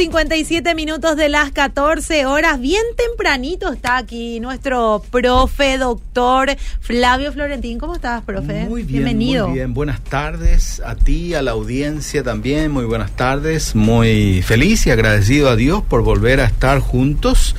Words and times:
57 0.00 0.74
minutos 0.74 1.14
de 1.14 1.28
las 1.28 1.52
14 1.52 2.24
horas. 2.24 2.58
Bien 2.58 2.82
tempranito 2.96 3.70
está 3.70 3.98
aquí 3.98 4.40
nuestro 4.40 5.02
profe, 5.10 5.76
doctor 5.76 6.56
Flavio 6.80 7.30
Florentín. 7.34 7.78
¿Cómo 7.78 7.96
estás, 7.96 8.22
profe? 8.22 8.64
Muy 8.64 8.82
bien. 8.82 9.04
Bienvenido. 9.04 9.48
Muy 9.48 9.58
bien. 9.58 9.74
Buenas 9.74 10.00
tardes 10.00 10.80
a 10.86 10.94
ti, 10.94 11.34
a 11.34 11.42
la 11.42 11.50
audiencia 11.50 12.22
también. 12.22 12.70
Muy 12.70 12.86
buenas 12.86 13.10
tardes. 13.14 13.74
Muy 13.74 14.40
feliz 14.40 14.86
y 14.86 14.90
agradecido 14.90 15.50
a 15.50 15.56
Dios 15.56 15.82
por 15.82 16.02
volver 16.02 16.40
a 16.40 16.46
estar 16.46 16.78
juntos 16.78 17.54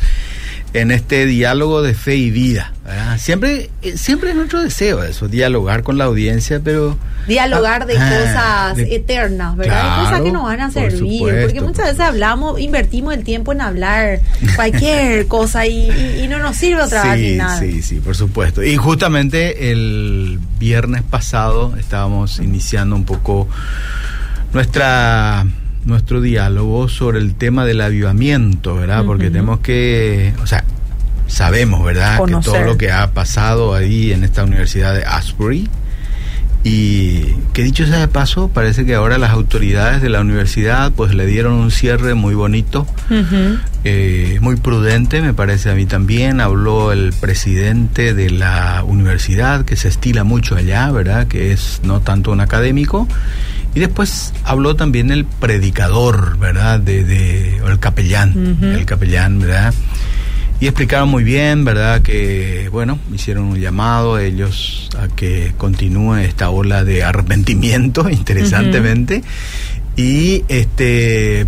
en 0.74 0.92
este 0.92 1.26
diálogo 1.26 1.82
de 1.82 1.94
fe 1.94 2.16
y 2.16 2.32
vida. 2.32 2.72
¿verdad? 2.86 3.18
Siempre, 3.18 3.70
eh, 3.82 3.98
siempre 3.98 4.30
es 4.32 4.36
nuestro 4.36 4.62
deseo 4.62 5.04
eso, 5.04 5.28
dialogar 5.28 5.84
con 5.84 5.98
la 5.98 6.06
audiencia, 6.06 6.62
pero... 6.64 6.98
Dialogar 7.28 7.86
de 7.86 7.98
Ah, 7.98 8.10
cosas 8.10 8.78
de- 8.78 8.96
eternas, 8.96 9.56
¿verdad? 9.56 9.76
de 9.76 9.82
Claro, 9.82 10.04
cosas 10.04 10.22
que 10.22 10.32
nos 10.32 10.44
van 10.44 10.60
a 10.62 10.70
por 10.70 10.74
servir. 10.74 11.00
supuesto, 11.20 11.42
porque 11.48 11.62
muchas 11.62 11.86
veces 11.86 12.00
hablamos, 12.00 12.60
invertimos 12.60 13.14
el 13.14 13.24
tiempo 13.24 13.52
en 13.52 13.62
hablar 13.62 14.22
cualquier 14.56 15.28
cosa 15.28 15.66
y, 15.68 15.90
y- 15.92 16.24
y 16.24 16.28
no 16.28 16.40
nos 16.40 16.56
sirve 16.56 16.82
otra 16.84 17.04
vez 17.04 17.20
Sí, 17.20 17.30
final. 17.34 17.60
sí, 17.60 17.82
sí, 17.82 18.00
por 18.00 18.16
supuesto. 18.16 18.64
Y 18.64 18.76
justamente 18.78 19.72
el 19.72 20.40
viernes 20.58 21.04
pasado 21.04 21.76
estábamos 21.78 22.40
iniciando 22.40 22.96
un 22.96 23.04
poco 23.06 23.48
nuestra 24.54 25.46
nuestro 25.86 26.22
diálogo 26.22 26.88
sobre 26.88 27.20
el 27.20 27.36
tema 27.36 27.66
del 27.66 27.82
avivamiento, 27.82 28.76
¿verdad? 28.76 29.04
Porque 29.06 29.30
tenemos 29.30 29.60
que, 29.60 30.34
o 30.42 30.48
sea, 30.48 30.64
sabemos, 31.28 31.84
¿verdad? 31.84 32.14
Que 32.14 32.20
Conocer. 32.20 32.54
todo 32.54 32.64
lo 32.64 32.78
que 32.78 32.92
ha 32.92 33.12
pasado 33.12 33.74
ahí 33.74 34.12
en 34.12 34.24
esta 34.24 34.44
universidad 34.44 34.94
de 34.94 35.04
Asbury 35.04 35.70
y 36.64 37.22
que 37.54 37.64
dicho 37.64 37.88
sea 37.88 37.98
de 37.98 38.08
paso, 38.08 38.50
parece 38.50 38.86
que 38.86 38.94
ahora 38.94 39.18
las 39.18 39.32
autoridades 39.32 40.02
de 40.02 40.10
la 40.10 40.22
universidad 40.22 40.92
pues 40.92 41.16
le 41.16 41.26
dieron 41.26 41.54
un 41.54 41.72
cierre 41.72 42.14
muy 42.14 42.36
bonito 42.36 42.86
eh, 43.84 44.38
muy 44.42 44.58
prudente, 44.58 45.22
me 45.22 45.34
parece 45.34 45.72
a 45.72 45.76
mí 45.76 45.88
también. 45.88 46.40
Habló 46.40 46.92
el 46.92 47.14
presidente 47.14 48.14
de 48.14 48.30
la 48.30 48.84
universidad, 48.86 49.66
que 49.66 49.76
se 49.76 49.88
estila 49.88 50.24
mucho 50.24 50.56
allá, 50.56 50.92
¿verdad? 50.92 51.28
Que 51.28 51.52
es 51.52 51.82
no 51.84 52.00
tanto 52.02 52.32
un 52.32 52.42
académico. 52.42 53.08
Y 53.74 53.80
después 53.80 54.34
habló 54.44 54.76
también 54.76 55.12
el 55.12 55.26
predicador, 55.26 56.38
¿verdad? 56.38 56.80
De, 56.80 57.04
de, 57.04 57.62
o 57.62 57.70
el 57.70 57.80
capellán, 57.80 58.58
el 58.62 58.86
capellán, 58.86 59.40
¿verdad? 59.40 59.74
Y 60.60 60.68
explicaron 60.68 61.10
muy 61.10 61.24
bien, 61.24 61.66
¿verdad? 61.66 62.04
Que, 62.04 62.70
bueno, 62.72 63.00
hicieron 63.12 63.46
un 63.46 63.60
llamado 63.60 64.16
a 64.16 64.24
ellos 64.24 64.90
a 65.00 65.08
que 65.08 65.54
continúe 65.58 66.18
esta 66.18 66.52
ola 66.52 66.84
de 66.84 67.04
arrepentimiento, 67.04 68.08
interesantemente. 68.12 69.24
Y 69.98 70.46
este 70.48 71.46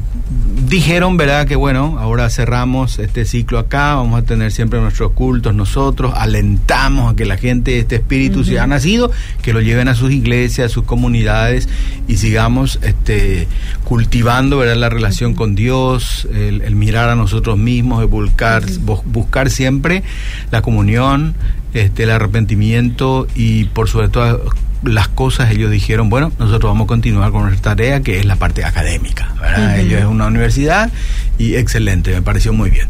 dijeron, 0.70 1.16
¿verdad? 1.18 1.48
Que 1.48 1.56
bueno, 1.56 1.98
ahora 2.00 2.30
cerramos 2.30 3.00
este 3.00 3.26
ciclo 3.26 3.58
acá, 3.58 3.96
vamos 3.96 4.20
a 4.20 4.26
tener 4.26 4.52
siempre 4.52 4.80
nuestros 4.82 5.12
cultos 5.14 5.56
nosotros, 5.56 6.14
alentamos 6.16 7.12
a 7.12 7.16
que 7.16 7.26
la 7.26 7.38
gente 7.38 7.72
de 7.72 7.80
este 7.80 7.96
espíritu 7.96 8.44
se 8.44 8.60
ha 8.60 8.68
nacido, 8.68 9.12
que 9.42 9.54
lo 9.54 9.62
lleven 9.62 9.88
a 9.88 9.96
sus 9.96 10.12
iglesias, 10.12 10.72
a 10.72 10.74
sus 10.74 10.84
comunidades 10.84 11.70
y 12.08 12.18
sigamos 12.18 12.80
este 12.84 13.48
cultivando, 13.86 14.58
¿verdad? 14.58 14.76
La 14.76 14.90
relación 14.90 15.36
con 15.36 15.56
Dios, 15.56 16.28
el, 16.34 16.62
el 16.62 16.76
mirar 16.76 17.10
a 17.10 17.16
nosotros 17.16 17.58
mismos, 17.58 18.02
el 18.02 18.08
buscar, 18.08 18.66
bu- 18.66 19.04
buscar 19.06 19.50
siempre 19.50 20.04
la 20.52 20.62
comunión, 20.62 21.34
este, 21.74 22.04
el 22.04 22.12
arrepentimiento 22.12 23.26
y 23.36 23.66
por 23.66 23.90
sobre 23.90 24.10
todo 24.10 24.44
las 24.84 25.08
cosas 25.08 25.52
ellos 25.52 25.72
dijeron, 25.72 26.09
bueno, 26.09 26.31
nosotros 26.40 26.72
vamos 26.72 26.85
a 26.85 26.88
continuar 26.88 27.31
con 27.31 27.44
nuestra 27.44 27.75
tarea 27.75 28.02
que 28.02 28.19
es 28.19 28.25
la 28.25 28.35
parte 28.35 28.63
académica. 28.63 29.34
Ellos 29.78 30.00
es 30.00 30.06
una 30.06 30.28
universidad 30.28 30.91
y 31.38 31.56
excelente, 31.56 32.12
me 32.12 32.22
pareció 32.22 32.53
muy 32.53 32.69
bien. 32.69 32.88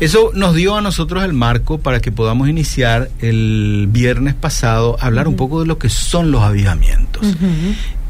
Eso 0.00 0.30
nos 0.34 0.54
dio 0.54 0.76
a 0.76 0.80
nosotros 0.80 1.24
el 1.24 1.32
marco 1.32 1.78
para 1.78 2.00
que 2.00 2.12
podamos 2.12 2.48
iniciar 2.48 3.10
el 3.20 3.88
viernes 3.90 4.34
pasado 4.34 4.96
a 5.00 5.06
hablar 5.06 5.28
un 5.28 5.36
poco 5.36 5.60
de 5.60 5.66
lo 5.66 5.78
que 5.78 5.88
son 5.88 6.30
los 6.30 6.42
avivamientos. 6.42 7.36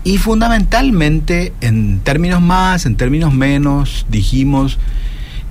Y 0.04 0.18
fundamentalmente, 0.18 1.52
en 1.60 2.00
términos 2.00 2.40
más, 2.40 2.86
en 2.86 2.96
términos 2.96 3.34
menos, 3.34 4.06
dijimos 4.08 4.78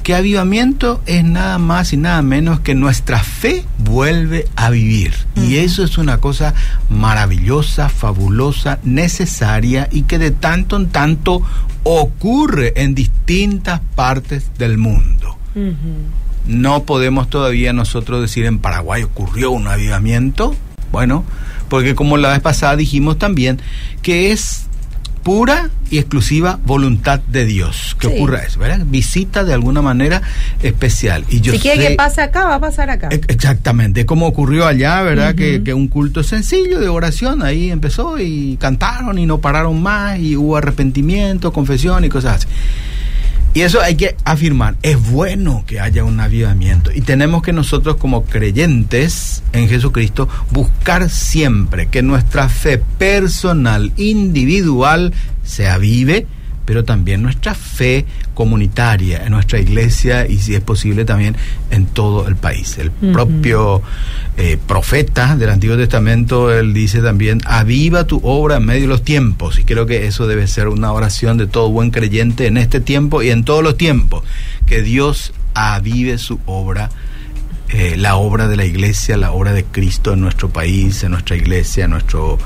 que 0.05 0.13
avivamiento 0.13 1.01
es 1.07 1.23
nada 1.23 1.57
más 1.57 1.91
y 1.91 1.97
nada 1.97 2.21
menos 2.21 2.59
que 2.59 2.75
nuestra 2.75 3.23
fe 3.23 3.66
vuelve 3.79 4.47
a 4.55 4.69
vivir. 4.69 5.16
Y 5.35 5.55
eso 5.55 5.83
es 5.83 5.97
una 5.97 6.19
cosa 6.19 6.53
maravillosa, 6.89 7.89
fabulosa, 7.89 8.77
necesaria 8.83 9.89
y 9.91 10.03
que 10.03 10.19
de 10.19 10.29
tanto 10.29 10.75
en 10.75 10.89
tanto 10.89 11.41
ocurre 11.81 12.73
en 12.75 12.93
distintas 12.93 13.81
partes 13.95 14.51
del 14.59 14.77
mundo. 14.77 15.39
No 16.45 16.83
podemos 16.83 17.27
todavía 17.27 17.73
nosotros 17.73 18.22
decir 18.22 18.45
en 18.45 18.59
Paraguay 18.59 19.01
ocurrió 19.01 19.49
un 19.49 19.67
avivamiento. 19.67 20.55
Bueno, 20.91 21.25
porque 21.67 21.95
como 21.95 22.17
la 22.17 22.29
vez 22.29 22.41
pasada 22.41 22.75
dijimos 22.75 23.17
también 23.17 23.59
que 24.03 24.31
es 24.31 24.64
pura 25.25 25.71
y 25.89 25.97
exclusiva 25.97 26.59
voluntad 26.65 27.19
de 27.19 27.45
Dios 27.45 27.97
que 27.99 28.07
Sí. 28.09 28.13
ocurra 28.13 28.43
eso, 28.43 28.59
¿verdad? 28.59 28.85
Visita 28.85 29.43
de 29.43 29.53
alguna 29.55 29.81
manera 29.81 30.21
especial. 30.61 31.25
Y 31.29 31.41
yo 31.41 31.51
si 31.53 31.57
quiere 31.57 31.81
sé- 31.81 31.87
que 31.89 31.95
pase 31.95 32.21
acá, 32.21 32.45
va 32.45 32.55
a 32.55 32.59
pasar 32.59 32.91
acá. 32.91 33.09
Ex- 33.11 33.25
Exactamente, 33.27 34.05
como 34.05 34.27
ocurrió 34.27 34.67
allá, 34.67 35.01
¿verdad? 35.01 35.33
Que, 35.33 35.63
que 35.63 35.73
un 35.73 35.87
culto 35.87 36.21
sencillo 36.21 36.79
de 36.79 36.89
oración 36.89 37.41
ahí 37.41 37.71
empezó 37.71 38.19
y 38.19 38.55
cantaron 38.57 39.17
y 39.17 39.25
no 39.25 39.39
pararon 39.39 39.81
más 39.81 40.19
y 40.19 40.35
hubo 40.37 40.57
arrepentimiento, 40.57 41.51
confesión 41.51 42.05
y 42.05 42.09
cosas 42.09 42.35
así. 42.37 42.47
Y 43.55 43.61
eso 43.61 43.79
hay 43.81 43.95
que 43.95 44.17
afirmar, 44.25 44.75
es 44.81 45.01
bueno 45.11 45.63
que 45.66 45.79
haya 45.79 46.03
un 46.03 46.19
avivamiento. 46.19 46.91
Y 46.93 46.99
tenemos 46.99 47.41
que 47.41 47.53
nosotros 47.53 47.95
como 47.95 48.25
creyentes 48.25 49.43
en 49.53 49.69
Jesucristo 49.69 50.27
buscar 50.51 51.09
siempre 51.09 51.88
que 51.88 52.01
nuestra 52.01 52.49
fe 52.49 52.79
personal, 52.97 53.93
individual, 53.95 55.13
se 55.45 55.69
avive, 55.69 56.27
pero 56.65 56.83
también 56.83 57.21
nuestra 57.21 57.53
fe 57.53 58.05
comunitaria 58.33 59.23
en 59.23 59.31
nuestra 59.31 59.59
iglesia 59.59 60.27
y 60.27 60.39
si 60.39 60.55
es 60.55 60.61
posible 60.61 61.05
también 61.05 61.35
en 61.71 61.85
todo 61.85 62.27
el 62.27 62.35
país. 62.35 62.77
El 62.77 62.91
propio 62.91 63.81
eh, 64.37 64.57
profeta 64.67 65.35
del 65.35 65.49
Antiguo 65.49 65.77
Testamento, 65.77 66.51
él 66.51 66.73
dice 66.73 67.01
también, 67.01 67.41
aviva 67.45 68.05
tu 68.05 68.19
obra 68.23 68.57
en 68.57 68.65
medio 68.65 68.81
de 68.81 68.87
los 68.87 69.03
tiempos. 69.03 69.59
Y 69.59 69.63
creo 69.63 69.85
que 69.85 70.07
eso 70.07 70.27
debe 70.27 70.47
ser 70.47 70.67
una 70.67 70.91
oración 70.91 71.37
de 71.37 71.47
todo 71.47 71.69
buen 71.69 71.91
creyente 71.91 72.47
en 72.47 72.57
este 72.57 72.81
tiempo 72.81 73.21
y 73.21 73.29
en 73.29 73.43
todos 73.43 73.63
los 73.63 73.77
tiempos, 73.77 74.23
que 74.65 74.81
Dios 74.81 75.33
avive 75.53 76.17
su 76.17 76.39
obra. 76.45 76.89
Eh, 77.69 77.95
la 77.97 78.15
obra 78.15 78.47
de 78.47 78.55
la 78.55 78.65
iglesia, 78.65 79.17
la 79.17 79.31
obra 79.31 79.51
de 79.53 79.63
Cristo 79.63 80.13
en 80.13 80.21
nuestro 80.21 80.49
país, 80.49 81.03
en 81.03 81.11
nuestra 81.11 81.35
iglesia, 81.35 81.85
en 81.85 81.91
nuestro, 81.91 82.37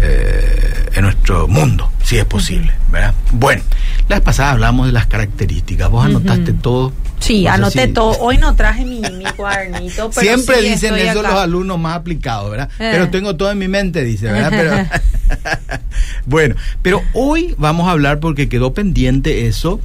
eh, 0.00 0.88
en 0.94 1.02
nuestro 1.02 1.46
mundo, 1.48 1.90
si 2.02 2.18
es 2.18 2.24
posible, 2.24 2.72
¿verdad? 2.90 3.14
Bueno, 3.32 3.62
la 4.08 4.16
vez 4.16 4.24
pasada 4.24 4.50
hablamos 4.52 4.86
de 4.86 4.92
las 4.92 5.06
características. 5.06 5.90
¿Vos 5.90 6.04
anotaste 6.04 6.52
todo? 6.54 6.92
Sí, 7.20 7.44
No 7.44 7.52
anoté 7.52 7.86
si- 7.86 7.92
todo. 7.92 8.18
Hoy 8.18 8.36
no 8.36 8.54
traje 8.54 8.84
mi, 8.84 9.00
mi 9.00 9.24
cuadernito, 9.36 10.10
pero 10.14 10.26
Siempre 10.26 10.60
sí 10.60 10.68
dicen 10.70 10.94
eso 10.96 11.20
acá. 11.20 11.30
los 11.30 11.40
alumnos 11.40 11.78
más 11.78 11.96
aplicados, 11.96 12.50
¿verdad? 12.50 12.68
Eh. 12.78 12.90
Pero 12.92 13.08
tengo 13.10 13.36
todo 13.36 13.50
en 13.50 13.58
mi 13.58 13.68
mente, 13.68 14.02
dice, 14.04 14.26
¿verdad? 14.26 14.50
Pero, 14.50 14.98
bueno, 16.26 16.54
pero 16.82 17.02
hoy 17.14 17.54
vamos 17.58 17.88
a 17.88 17.92
hablar 17.92 18.20
porque 18.20 18.48
quedó 18.48 18.74
pendiente 18.74 19.46
eso. 19.46 19.80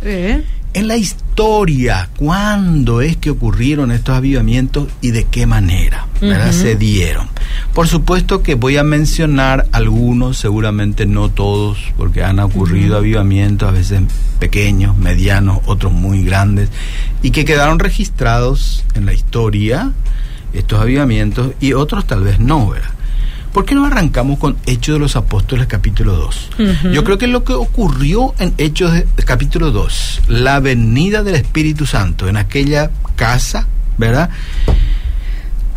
En 0.74 0.88
la 0.88 0.98
historia, 0.98 2.10
¿cuándo 2.16 3.02
es 3.02 3.18
que 3.18 3.32
ocurrieron 3.32 3.92
estos 3.92 4.16
avivamientos 4.16 4.88
y 5.02 5.10
de 5.10 5.24
qué 5.24 5.48
manera 5.48 6.06
se 6.52 6.76
dieron? 6.76 7.28
Por 7.74 7.88
supuesto 7.88 8.44
que 8.44 8.54
voy 8.54 8.78
a 8.78 8.84
mencionar 8.84 9.68
algunos, 9.72 10.38
seguramente 10.38 11.08
no 11.08 11.30
todos, 11.30 11.80
porque 11.98 12.24
han 12.24 12.40
ocurrido 12.40 12.98
avivamientos, 12.98 13.68
a 13.68 13.72
veces 13.72 14.02
pequeños, 14.40 14.96
medianos, 14.96 15.60
otros 15.66 15.92
muy 15.92 16.24
grandes, 16.24 16.70
y 17.24 17.32
que 17.32 17.46
quedaron 17.46 17.80
registrados 17.80 18.86
en 18.94 19.08
la 19.08 19.14
historia, 19.14 19.92
estos 20.54 20.80
avivamientos, 20.80 21.54
y 21.60 21.74
otros 21.74 22.06
tal 22.06 22.24
vez 22.24 22.40
no, 22.40 22.70
¿verdad? 22.70 22.92
¿Por 23.54 23.66
qué 23.66 23.74
no 23.74 23.86
arrancamos 23.86 24.38
con 24.38 24.58
Hechos 24.66 24.96
de 24.96 25.00
los 25.00 25.16
Apóstoles 25.16 25.68
capítulo 25.68 26.16
2? 26.16 26.50
Ujú. 26.60 26.90
Yo 26.92 27.04
creo 27.04 27.18
que 27.18 27.28
lo 27.28 27.44
que 27.44 27.54
ocurrió 27.54 28.34
en 28.38 28.54
Hechos 28.58 28.94
de, 28.94 29.08
capítulo 29.26 29.72
2, 29.72 30.22
la 30.28 30.60
venida 30.60 31.24
del 31.24 31.36
Espíritu 31.36 31.86
Santo 31.86 32.28
en 32.28 32.38
aquella 32.38 32.92
casa, 33.16 33.68
¿verdad? 33.98 34.30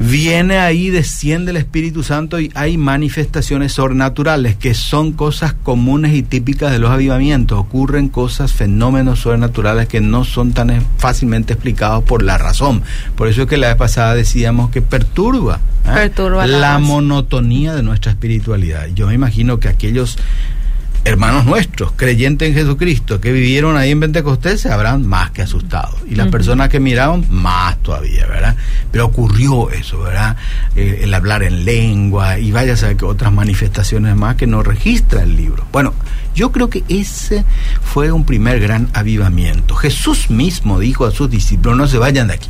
Viene 0.04 0.58
ahí, 0.58 0.90
desciende 0.90 1.52
el 1.52 1.56
Espíritu 1.56 2.02
Santo 2.02 2.40
y 2.40 2.50
hay 2.54 2.76
manifestaciones 2.76 3.72
sobrenaturales 3.72 4.56
que 4.56 4.75
son 4.75 5.12
cosas 5.12 5.52
comunes 5.52 6.12
y 6.14 6.22
típicas 6.22 6.72
de 6.72 6.81
los 6.81 6.90
avivamientos. 6.90 7.58
Ocurren 7.58 8.08
cosas, 8.08 8.52
fenómenos 8.52 9.20
sobrenaturales 9.20 9.87
que 9.87 10.00
no 10.00 10.25
son 10.25 10.52
tan 10.52 10.84
fácilmente 10.99 11.52
explicados 11.52 12.02
por 12.02 12.25
la 12.25 12.37
razón. 12.37 12.82
Por 13.14 13.28
eso 13.28 13.43
es 13.43 13.49
que 13.49 13.56
la 13.56 13.69
vez 13.69 13.76
pasada 13.76 14.14
decíamos 14.14 14.70
que 14.70 14.82
perturba, 14.82 15.60
¿eh? 15.87 15.90
Perturba 15.94 16.46
la 16.49 16.58
la 16.58 16.78
monotonía 16.78 17.75
de 17.75 17.82
nuestra 17.84 18.10
espiritualidad. 18.12 18.88
Yo 18.94 19.06
me 19.06 19.14
imagino 19.14 19.60
que 19.60 19.69
aquellos 19.69 20.19
hermanos 21.04 21.44
nuestros, 21.44 21.93
creyentes 21.93 22.49
en 22.49 22.54
Jesucristo, 22.54 23.20
que 23.20 23.32
vivieron 23.32 23.76
ahí 23.76 23.90
en 23.90 24.00
Pentecostés, 24.00 24.60
se 24.60 24.70
habrán 24.70 25.06
más 25.06 25.31
que 25.32 25.43
asustado. 25.43 25.96
Y 26.08 26.14
las 26.14 26.28
personas 26.28 26.69
que 26.69 26.78
miraron, 26.78 27.26
más 27.28 27.76
todavía, 27.78 28.26
¿verdad? 28.26 28.56
Pero 28.90 29.06
ocurrió 29.06 29.70
eso, 29.70 30.00
¿verdad? 30.00 30.37
Eh, 30.76 31.00
el 31.02 31.12
hablar 31.12 31.43
en 31.43 31.64
lengua 31.64 32.38
y 32.38 32.52
vaya 32.52 32.75
a 32.75 32.76
saber 32.76 32.96
que 32.96 33.04
otras 33.04 33.32
manifestaciones 33.32 34.14
más 34.14 34.37
que 34.37 34.46
no 34.46 34.62
registra 34.62 35.22
el 35.22 35.37
libro. 35.37 35.66
Bueno, 35.72 35.93
yo 36.34 36.52
creo 36.52 36.70
que 36.70 36.84
ese 36.88 37.44
fue 37.82 38.12
un 38.12 38.25
primer 38.25 38.60
gran 38.60 38.88
avivamiento. 38.94 39.75
Jesús 39.75 40.31
mismo 40.31 40.78
dijo 40.78 41.04
a 41.04 41.10
sus 41.10 41.28
discípulos, 41.28 41.76
no 41.76 41.88
se 41.88 41.99
vayan 41.99 42.28
de 42.28 42.34
aquí, 42.34 42.49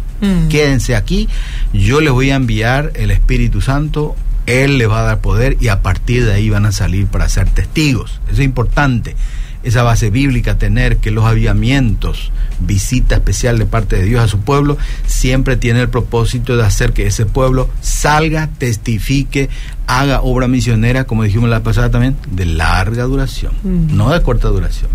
quédense 0.50 0.94
aquí, 0.94 1.28
yo 1.72 2.00
les 2.00 2.12
voy 2.12 2.30
a 2.30 2.36
enviar 2.36 2.92
el 2.94 3.10
Espíritu 3.10 3.60
Santo 3.60 4.14
él 4.46 4.78
les 4.78 4.88
va 4.88 5.00
a 5.00 5.04
dar 5.04 5.20
poder 5.20 5.56
y 5.60 5.68
a 5.68 5.82
partir 5.82 6.24
de 6.24 6.32
ahí 6.32 6.50
van 6.50 6.66
a 6.66 6.72
salir 6.72 7.06
para 7.06 7.28
ser 7.28 7.48
testigos. 7.50 8.20
Eso 8.26 8.40
es 8.40 8.46
importante. 8.46 9.16
Esa 9.62 9.84
base 9.84 10.10
bíblica, 10.10 10.58
tener 10.58 10.96
que 10.96 11.12
los 11.12 11.24
avivamientos, 11.24 12.32
visita 12.58 13.14
especial 13.14 13.58
de 13.58 13.66
parte 13.66 13.94
de 13.94 14.04
Dios 14.04 14.20
a 14.20 14.26
su 14.26 14.40
pueblo, 14.40 14.76
siempre 15.06 15.56
tiene 15.56 15.80
el 15.80 15.88
propósito 15.88 16.56
de 16.56 16.64
hacer 16.64 16.92
que 16.92 17.06
ese 17.06 17.26
pueblo 17.26 17.70
salga, 17.80 18.48
testifique, 18.58 19.48
haga 19.86 20.20
obra 20.22 20.48
misionera, 20.48 21.04
como 21.04 21.22
dijimos 21.22 21.48
la 21.48 21.62
pasada 21.62 21.92
también, 21.92 22.16
de 22.28 22.44
larga 22.44 23.04
duración, 23.04 23.52
mm. 23.62 23.96
no 23.96 24.10
de 24.10 24.20
corta 24.22 24.48
duración. 24.48 24.90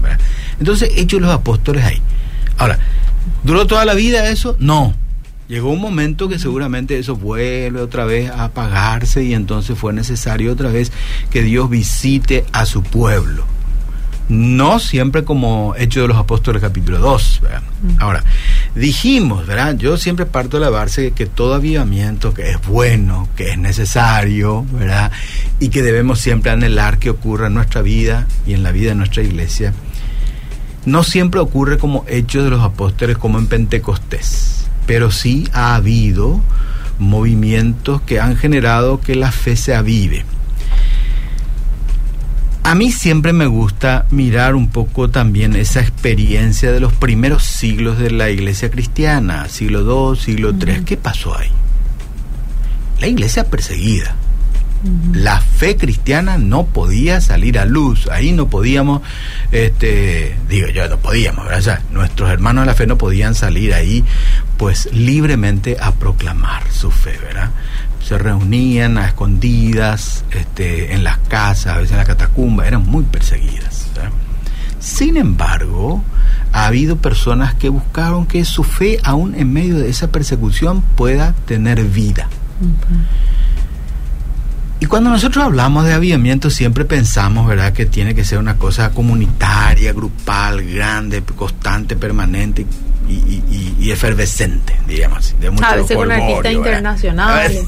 Entonces, 0.59 0.91
hechos 0.97 1.21
los 1.21 1.31
apóstoles 1.31 1.85
ahí. 1.85 2.01
Ahora, 2.57 2.77
¿duró 3.43 3.67
toda 3.67 3.85
la 3.85 3.93
vida 3.93 4.29
eso? 4.29 4.57
No 4.59 4.93
Llegó 5.47 5.71
un 5.71 5.79
momento 5.79 6.27
que 6.27 6.39
seguramente 6.39 6.99
eso 6.99 7.15
vuelve 7.15 7.79
otra 7.79 8.03
vez 8.03 8.29
a 8.29 8.45
apagarse 8.45 9.23
y 9.23 9.33
entonces 9.33 9.77
fue 9.77 9.93
necesario 9.93 10.51
otra 10.51 10.69
vez 10.69 10.91
que 11.29 11.41
Dios 11.41 11.69
visite 11.69 12.43
a 12.51 12.65
su 12.65 12.83
pueblo. 12.83 13.45
No 14.27 14.79
siempre 14.79 15.23
como 15.23 15.73
hecho 15.77 16.01
de 16.01 16.09
los 16.09 16.17
apóstoles 16.17 16.61
capítulo 16.61 16.99
2. 16.99 17.41
Mm. 17.41 18.01
Ahora, 18.01 18.25
dijimos, 18.75 19.47
¿verdad? 19.47 19.77
Yo 19.77 19.95
siempre 19.95 20.25
parto 20.25 20.57
de 20.57 20.65
la 20.65 20.69
base 20.69 21.11
que 21.11 21.25
todo 21.25 21.53
avivamiento 21.53 22.33
que 22.33 22.49
es 22.49 22.61
bueno, 22.67 23.29
que 23.37 23.51
es 23.51 23.57
necesario, 23.57 24.65
¿verdad? 24.73 25.13
Y 25.61 25.69
que 25.69 25.81
debemos 25.81 26.19
siempre 26.19 26.51
anhelar 26.51 26.99
que 26.99 27.09
ocurra 27.09 27.47
en 27.47 27.53
nuestra 27.53 27.81
vida 27.81 28.27
y 28.45 28.51
en 28.51 28.63
la 28.63 28.73
vida 28.73 28.89
de 28.89 28.95
nuestra 28.95 29.23
iglesia, 29.23 29.73
no 30.83 31.03
siempre 31.03 31.39
ocurre 31.39 31.77
como 31.77 32.03
hecho 32.09 32.43
de 32.43 32.49
los 32.49 32.61
apóstoles 32.61 33.17
como 33.17 33.39
en 33.39 33.47
Pentecostés 33.47 34.66
pero 34.87 35.11
sí 35.11 35.47
ha 35.53 35.75
habido 35.75 36.41
movimientos 36.97 38.01
que 38.01 38.19
han 38.19 38.35
generado 38.37 38.99
que 38.99 39.13
la 39.13 39.31
fe 39.31 39.55
se 39.55 39.75
avive. 39.75 40.25
A 42.63 42.73
mí 42.73 42.91
siempre 42.91 43.31
me 43.31 43.45
gusta 43.45 44.07
mirar 44.09 44.55
un 44.55 44.69
poco 44.69 45.09
también 45.09 45.55
esa 45.55 45.79
experiencia 45.79 46.71
de 46.71 46.79
los 46.79 46.91
primeros 46.91 47.43
siglos 47.43 47.99
de 47.99 48.09
la 48.09 48.29
iglesia 48.29 48.71
cristiana, 48.71 49.47
siglo 49.47 50.11
II, 50.13 50.19
siglo 50.19 50.51
III. 50.51 50.83
¿Qué 50.83 50.97
pasó 50.97 51.37
ahí? 51.37 51.51
La 52.99 53.07
iglesia 53.07 53.45
perseguida 53.45 54.15
la 55.13 55.41
fe 55.41 55.75
cristiana 55.75 56.37
no 56.37 56.65
podía 56.65 57.19
salir 57.21 57.57
a 57.59 57.65
luz, 57.65 58.07
ahí 58.11 58.31
no 58.31 58.47
podíamos, 58.47 59.01
este, 59.51 60.37
digo 60.49 60.67
yo, 60.69 60.87
no 60.87 60.97
podíamos, 60.97 61.47
¿verdad? 61.47 61.81
nuestros 61.91 62.29
hermanos 62.29 62.63
de 62.63 62.67
la 62.67 62.73
fe 62.75 62.87
no 62.87 62.97
podían 62.97 63.35
salir 63.35 63.73
ahí, 63.73 64.03
pues 64.57 64.89
libremente 64.93 65.77
a 65.79 65.93
proclamar 65.93 66.63
su 66.71 66.91
fe, 66.91 67.17
¿verdad? 67.21 67.51
Se 68.03 68.17
reunían 68.17 68.97
a 68.97 69.07
escondidas, 69.07 70.23
este, 70.31 70.93
en 70.93 71.03
las 71.03 71.17
casas, 71.17 71.73
a 71.73 71.77
veces 71.77 71.91
en 71.91 71.97
la 71.97 72.05
catacumba, 72.05 72.67
eran 72.67 72.83
muy 72.83 73.03
perseguidas. 73.03 73.87
Sin 74.79 75.17
embargo, 75.17 76.03
ha 76.53 76.67
habido 76.67 76.97
personas 76.97 77.55
que 77.55 77.69
buscaron 77.69 78.25
que 78.25 78.45
su 78.45 78.63
fe, 78.63 78.99
aún 79.03 79.35
en 79.35 79.51
medio 79.51 79.77
de 79.77 79.89
esa 79.89 80.11
persecución, 80.11 80.81
pueda 80.95 81.33
tener 81.45 81.83
vida. 81.83 82.29
Y 84.79 84.85
cuando 84.85 85.09
nosotros 85.09 85.43
hablamos 85.43 85.85
de 85.85 85.93
avivamiento 85.93 86.49
siempre 86.49 86.85
pensamos, 86.85 87.47
¿verdad?, 87.47 87.73
que 87.73 87.85
tiene 87.87 88.13
que 88.13 88.23
ser 88.23 88.37
una 88.37 88.57
cosa 88.57 88.91
comunitaria, 88.91 89.91
grupal, 89.91 90.63
grande, 90.63 91.23
constante, 91.23 91.95
permanente 91.95 92.65
y, 93.09 93.89
efervescente, 93.89 94.77
digamos 94.85 95.33
De 95.39 95.49
mucho 95.49 95.65
a 95.65 95.75
veces 95.75 95.95
con 95.95 96.11
artistas 96.11 96.51
internacionales. 96.51 97.63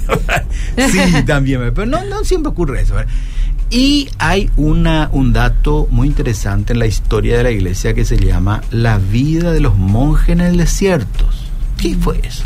sí, 0.92 1.24
también, 1.26 1.72
pero 1.74 1.88
no, 1.88 2.04
no 2.06 2.24
siempre 2.24 2.52
ocurre 2.52 2.82
eso. 2.82 2.96
Y 3.72 4.10
hay 4.18 4.50
una, 4.58 5.10
un 5.12 5.32
dato 5.32 5.88
muy 5.92 6.08
interesante 6.08 6.74
en 6.74 6.80
la 6.80 6.88
historia 6.88 7.38
de 7.38 7.44
la 7.44 7.52
iglesia 7.52 7.94
que 7.94 8.04
se 8.04 8.18
llama 8.18 8.62
la 8.72 8.98
vida 8.98 9.52
de 9.52 9.62
los 9.62 9.78
monjes 9.78 10.30
en 10.30 10.42
el 10.42 10.58
desierto. 10.58 11.28
¿Qué 11.78 11.96
fue 11.96 12.20
eso? 12.24 12.46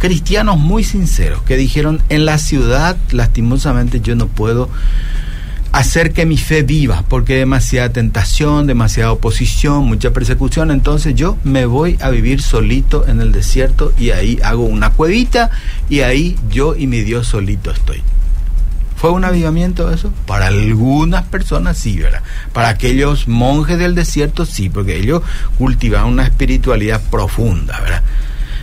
Cristianos 0.00 0.58
muy 0.58 0.82
sinceros 0.82 1.42
que 1.42 1.56
dijeron, 1.56 2.02
en 2.08 2.24
la 2.24 2.38
ciudad 2.38 2.96
lastimosamente 3.12 4.00
yo 4.00 4.16
no 4.16 4.26
puedo 4.26 4.68
hacer 5.72 6.12
que 6.12 6.26
mi 6.26 6.36
fe 6.36 6.62
viva, 6.62 7.04
porque 7.08 7.34
hay 7.34 7.38
demasiada 7.40 7.92
tentación, 7.92 8.66
demasiada 8.66 9.12
oposición, 9.12 9.84
mucha 9.84 10.10
persecución, 10.10 10.70
entonces 10.72 11.14
yo 11.14 11.36
me 11.44 11.66
voy 11.66 11.96
a 12.00 12.10
vivir 12.10 12.42
solito 12.42 13.06
en 13.06 13.20
el 13.20 13.30
desierto 13.30 13.92
y 13.96 14.10
ahí 14.10 14.40
hago 14.42 14.64
una 14.64 14.90
cuevita 14.90 15.50
y 15.88 16.00
ahí 16.00 16.36
yo 16.50 16.74
y 16.74 16.88
mi 16.88 17.02
Dios 17.02 17.28
solito 17.28 17.70
estoy. 17.70 18.02
¿Fue 18.96 19.10
un 19.10 19.24
avivamiento 19.24 19.90
eso? 19.92 20.12
Para 20.26 20.48
algunas 20.48 21.24
personas 21.24 21.78
sí, 21.78 21.98
¿verdad? 21.98 22.22
Para 22.52 22.68
aquellos 22.68 23.28
monjes 23.28 23.78
del 23.78 23.94
desierto 23.94 24.44
sí, 24.44 24.68
porque 24.68 24.96
ellos 24.96 25.22
cultivaban 25.56 26.12
una 26.12 26.24
espiritualidad 26.24 27.00
profunda, 27.10 27.80
¿verdad? 27.80 28.02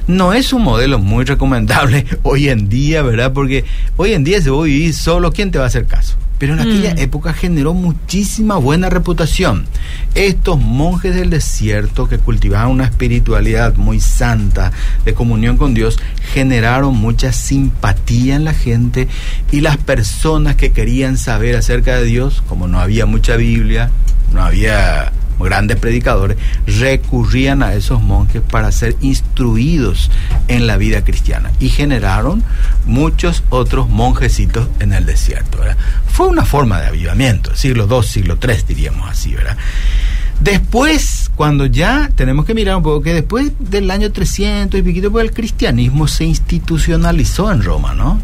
No 0.07 0.33
es 0.33 0.53
un 0.53 0.63
modelo 0.63 0.99
muy 0.99 1.25
recomendable 1.25 2.05
hoy 2.23 2.49
en 2.49 2.69
día, 2.69 3.01
¿verdad? 3.01 3.33
Porque 3.33 3.65
hoy 3.97 4.13
en 4.13 4.23
día 4.23 4.41
se 4.41 4.49
va 4.49 4.59
a 4.59 4.63
vivir 4.63 4.93
solo, 4.93 5.31
¿quién 5.31 5.51
te 5.51 5.57
va 5.57 5.65
a 5.65 5.67
hacer 5.67 5.85
caso? 5.85 6.15
Pero 6.39 6.53
en 6.53 6.59
aquella 6.59 6.93
mm. 6.93 6.99
época 6.99 7.33
generó 7.33 7.73
muchísima 7.73 8.57
buena 8.57 8.89
reputación. 8.91 9.65
Estos 10.13 10.59
monjes 10.59 11.15
del 11.15 11.31
desierto 11.31 12.07
que 12.07 12.19
cultivaban 12.19 12.69
una 12.69 12.85
espiritualidad 12.85 13.75
muy 13.75 13.99
santa 13.99 14.71
de 15.03 15.15
comunión 15.15 15.57
con 15.57 15.73
Dios 15.73 15.97
generaron 16.33 16.95
mucha 16.95 17.31
simpatía 17.31 18.35
en 18.35 18.43
la 18.43 18.53
gente 18.53 19.07
y 19.51 19.61
las 19.61 19.77
personas 19.77 20.55
que 20.55 20.71
querían 20.71 21.17
saber 21.17 21.55
acerca 21.55 21.95
de 21.95 22.05
Dios, 22.05 22.43
como 22.47 22.67
no 22.67 22.79
había 22.79 23.07
mucha 23.07 23.35
Biblia, 23.35 23.89
no 24.31 24.43
había 24.43 25.11
grandes 25.39 25.77
predicadores, 25.77 26.37
recurrían 26.65 27.63
a 27.63 27.73
esos 27.73 28.01
monjes 28.01 28.41
para 28.41 28.71
ser 28.71 28.95
instruidos 29.01 30.09
en 30.47 30.67
la 30.67 30.77
vida 30.77 31.03
cristiana 31.03 31.51
y 31.59 31.69
generaron 31.69 32.43
muchos 32.85 33.43
otros 33.49 33.89
monjecitos 33.89 34.67
en 34.79 34.93
el 34.93 35.05
desierto. 35.05 35.59
Fue 36.07 36.27
una 36.27 36.45
forma 36.45 36.79
de 36.81 36.87
avivamiento, 36.87 37.55
siglo 37.55 37.87
II, 37.89 38.07
siglo 38.07 38.37
III 38.41 38.63
diríamos 38.67 39.09
así, 39.09 39.33
¿verdad? 39.33 39.57
Después, 40.39 41.31
cuando 41.35 41.65
ya 41.65 42.11
tenemos 42.15 42.45
que 42.45 42.53
mirar 42.53 42.75
un 42.75 42.83
poco 42.83 43.01
que 43.01 43.13
después 43.13 43.51
del 43.59 43.89
año 43.89 44.11
300 44.11 44.79
y 44.79 44.83
piquito, 44.83 45.11
pues 45.11 45.25
el 45.25 45.33
cristianismo 45.33 46.07
se 46.07 46.25
institucionalizó 46.25 47.51
en 47.51 47.63
Roma, 47.63 47.95
¿no? 47.95 48.21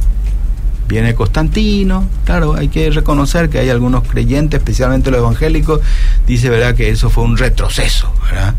Viene 0.93 1.15
Constantino, 1.15 2.07
claro, 2.23 2.53
hay 2.53 2.67
que 2.67 2.91
reconocer 2.91 3.49
que 3.49 3.57
hay 3.57 3.71
algunos 3.71 4.07
creyentes, 4.07 4.59
especialmente 4.59 5.09
los 5.09 5.21
evangélicos, 5.21 5.81
dice, 6.27 6.51
¿verdad?, 6.51 6.75
que 6.75 6.91
eso 6.91 7.09
fue 7.09 7.23
un 7.23 7.35
retroceso, 7.35 8.13
¿verdad? 8.23 8.53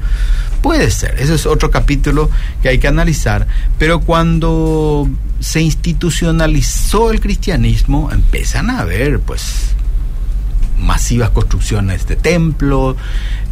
Puede 0.61 0.91
ser, 0.91 1.15
ese 1.21 1.37
es 1.37 1.47
otro 1.47 1.71
capítulo 1.71 2.29
que 2.61 2.71
hay 2.71 2.79
que 2.79 2.89
analizar, 2.89 3.47
pero 3.79 4.01
cuando 4.01 5.09
se 5.39 5.61
institucionalizó 5.61 7.13
el 7.13 7.21
cristianismo, 7.21 8.11
empiezan 8.11 8.69
a 8.69 8.81
haber, 8.81 9.21
pues, 9.21 9.77
masivas 10.77 11.31
construcciones 11.31 12.09
de 12.09 12.17
templos, 12.17 12.97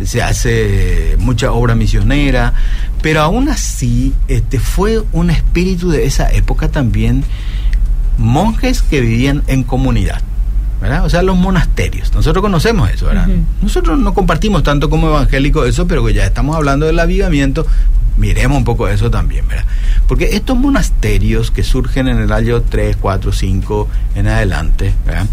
se 0.04 0.22
hace 0.22 1.14
mucha 1.20 1.52
obra 1.52 1.76
misionera, 1.76 2.52
pero 3.00 3.20
aún 3.20 3.48
así 3.48 4.12
este 4.26 4.58
fue 4.58 5.04
un 5.12 5.30
espíritu 5.30 5.88
de 5.88 6.04
esa 6.04 6.32
época 6.32 6.68
también 6.68 7.22
monjes 8.18 8.82
que 8.82 9.00
vivían 9.00 9.42
en 9.46 9.62
comunidad. 9.62 10.22
¿verdad? 10.82 11.04
O 11.04 11.08
sea, 11.08 11.22
los 11.22 11.36
monasterios. 11.36 12.12
Nosotros 12.12 12.42
conocemos 12.42 12.90
eso, 12.90 13.06
¿verdad? 13.06 13.28
Nosotros 13.62 14.00
no 14.00 14.12
compartimos 14.14 14.64
tanto 14.64 14.90
como 14.90 15.06
evangélicos 15.06 15.68
eso, 15.68 15.86
pero 15.86 16.08
ya 16.10 16.26
estamos 16.26 16.56
hablando 16.56 16.86
del 16.86 16.98
avivamiento, 16.98 17.64
miremos 18.16 18.58
un 18.58 18.64
poco 18.64 18.88
eso 18.88 19.08
también, 19.08 19.46
¿verdad? 19.46 19.64
Porque 20.08 20.34
estos 20.34 20.56
monasterios 20.58 21.52
que 21.52 21.62
surgen 21.62 22.08
en 22.08 22.18
el 22.18 22.32
año 22.32 22.62
3, 22.62 22.96
4, 22.96 23.32
5 23.32 23.88
en 24.16 24.26
adelante, 24.26 24.92
¿verdad? 25.06 25.26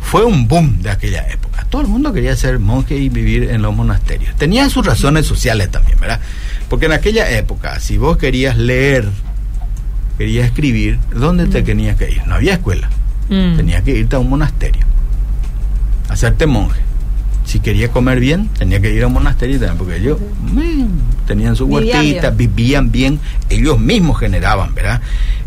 Fue 0.00 0.24
un 0.24 0.46
boom 0.46 0.80
de 0.80 0.90
aquella 0.90 1.26
época. 1.28 1.66
Todo 1.68 1.82
el 1.82 1.88
mundo 1.88 2.12
quería 2.12 2.36
ser 2.36 2.60
monje 2.60 2.96
y 2.96 3.08
vivir 3.08 3.50
en 3.50 3.62
los 3.62 3.74
monasterios. 3.74 4.36
Tenían 4.36 4.70
sus 4.70 4.86
razones 4.86 5.26
sociales 5.26 5.72
también, 5.72 5.98
¿verdad? 5.98 6.20
Porque 6.68 6.86
en 6.86 6.92
aquella 6.92 7.28
época, 7.30 7.80
si 7.80 7.98
vos 7.98 8.16
querías 8.16 8.56
leer 8.56 9.08
quería 10.18 10.44
escribir, 10.44 10.98
¿dónde 11.14 11.46
te 11.46 11.62
mm. 11.62 11.64
tenías 11.64 11.96
que 11.96 12.10
ir? 12.10 12.26
No 12.26 12.34
había 12.34 12.54
escuela. 12.54 12.88
Mm. 13.28 13.56
Tenías 13.56 13.82
que 13.82 13.92
irte 13.92 14.16
a 14.16 14.18
un 14.18 14.28
monasterio, 14.28 14.84
hacerte 16.08 16.46
monje. 16.46 16.80
si 17.44 17.60
quería 17.60 17.90
comer 17.90 18.20
bien, 18.20 18.48
tenía 18.58 18.80
que 18.80 18.90
ir 18.92 19.02
a 19.02 19.06
un 19.06 19.14
monasterio 19.14 19.58
también, 19.58 19.78
porque 19.78 19.96
ellos 19.96 20.18
mm, 20.52 21.26
tenían 21.26 21.56
su 21.56 21.66
huertita, 21.66 22.30
vivían 22.30 22.90
bien, 22.90 23.20
ellos 23.50 23.78
mismos 23.78 24.18
generaban, 24.18 24.74
¿verdad? 24.74 25.00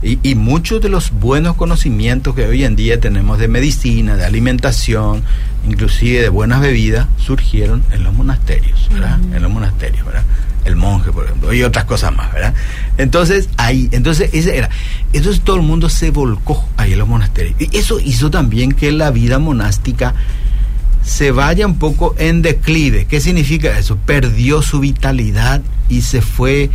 Y, 0.04 0.20
y, 0.22 0.36
muchos 0.36 0.80
de 0.82 0.90
los 0.90 1.12
buenos 1.12 1.56
conocimientos 1.56 2.36
que 2.36 2.46
hoy 2.46 2.64
en 2.64 2.76
día 2.76 3.00
tenemos 3.00 3.40
de 3.40 3.48
medicina, 3.48 4.16
de 4.16 4.26
alimentación, 4.26 5.24
inclusive 5.68 6.22
de 6.22 6.30
buenas 6.30 6.62
bebidas, 6.62 7.08
surgieron 7.18 7.84
en 7.92 8.04
los 8.04 8.14
monasterios, 8.14 8.90
¿verdad? 8.92 9.20
En 9.34 9.42
los 9.42 9.52
monasterios, 9.52 10.06
¿verdad? 10.06 10.24
El 10.66 10.76
monje, 10.76 11.12
por 11.12 11.26
ejemplo, 11.26 11.54
y 11.54 11.64
otras 11.64 11.86
cosas 11.86 12.16
más, 12.16 12.34
¿verdad? 12.34 12.54
Entonces, 12.98 13.50
ahí, 13.58 13.88
entonces, 13.92 14.30
ese 14.34 14.58
era. 14.58 14.70
Entonces 15.14 15.42
todo 15.42 15.56
el 15.56 15.62
mundo 15.62 15.90
se 15.90 16.12
volcó 16.12 16.68
ahí 16.76 16.94
en 16.94 17.00
los 17.00 17.08
monasterios. 17.08 17.56
Y 17.60 17.78
eso 17.78 18.00
hizo 18.00 18.30
también 18.30 18.74
que 18.74 18.92
la 18.92 19.12
vida 19.12 19.40
monástica 19.40 20.14
se 21.04 21.32
vaya 21.32 21.66
un 21.66 21.80
poco 21.80 22.16
en 22.18 22.42
declive. 22.42 23.06
¿Qué 23.06 23.22
significa 23.22 23.80
eso? 23.80 23.98
Perdió 23.98 24.62
su 24.62 24.82
vitalidad 24.82 25.62
y 25.88 26.02
se 26.02 26.22
fue 26.22 26.70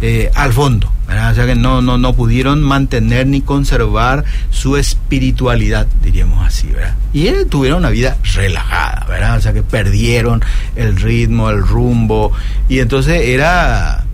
eh, 0.00 0.30
al 0.34 0.52
fondo. 0.52 0.92
O 1.08 1.34
sea 1.34 1.46
que 1.46 1.54
no, 1.54 1.82
no, 1.82 1.98
no 1.98 2.14
pudieron 2.14 2.62
mantener 2.62 3.26
ni 3.26 3.40
conservar 3.40 4.24
su 4.50 4.76
espiritualidad, 4.76 5.86
diríamos 6.02 6.44
así, 6.44 6.66
¿verdad? 6.66 6.94
Y 7.12 7.28
ellos 7.28 7.48
tuvieron 7.48 7.78
una 7.78 7.90
vida 7.90 8.16
relajada, 8.34 9.06
¿verdad? 9.08 9.36
O 9.36 9.40
sea 9.40 9.52
que 9.52 9.62
perdieron 9.62 10.42
el 10.74 10.96
ritmo, 10.96 11.48
el 11.50 11.62
rumbo, 11.62 12.32
y 12.68 12.80
entonces 12.80 13.22
era 13.22 14.04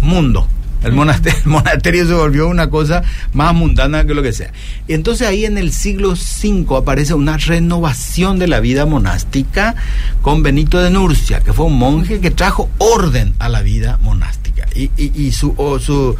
mundo, 0.00 0.46
el 0.84 0.92
monasterio, 0.92 2.06
se 2.06 2.12
volvió 2.12 2.46
una 2.46 2.70
cosa 2.70 3.02
más 3.32 3.54
mundana 3.54 4.04
que 4.04 4.14
lo 4.14 4.22
que 4.22 4.32
sea. 4.32 4.52
Y 4.86 4.94
entonces 4.94 5.26
ahí 5.26 5.46
en 5.46 5.58
el 5.58 5.72
siglo 5.72 6.10
V 6.10 6.76
aparece 6.76 7.14
una 7.14 7.38
renovación 7.38 8.38
de 8.38 8.48
la 8.48 8.60
vida 8.60 8.86
monástica 8.86 9.74
con 10.22 10.42
Benito 10.42 10.80
de 10.80 10.90
Nurcia, 10.90 11.40
que 11.40 11.52
fue 11.52 11.66
un 11.66 11.78
monje 11.78 12.20
que 12.20 12.30
trajo 12.30 12.68
orden 12.78 13.34
a 13.38 13.48
la 13.48 13.62
vida 13.62 13.98
monástica. 14.02 14.43
Y, 14.74 15.32
su, 15.32 15.54
su, 15.80 16.16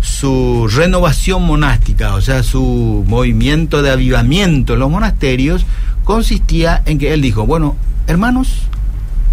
su 0.00 0.68
renovación 0.68 1.44
monástica, 1.44 2.14
o 2.14 2.20
sea, 2.20 2.42
su 2.42 3.04
movimiento 3.06 3.82
de 3.82 3.90
avivamiento 3.90 4.74
en 4.74 4.80
los 4.80 4.90
monasterios, 4.90 5.66
consistía 6.04 6.82
en 6.86 6.98
que 6.98 7.12
él 7.12 7.20
dijo, 7.20 7.46
bueno, 7.46 7.76
hermanos, 8.06 8.62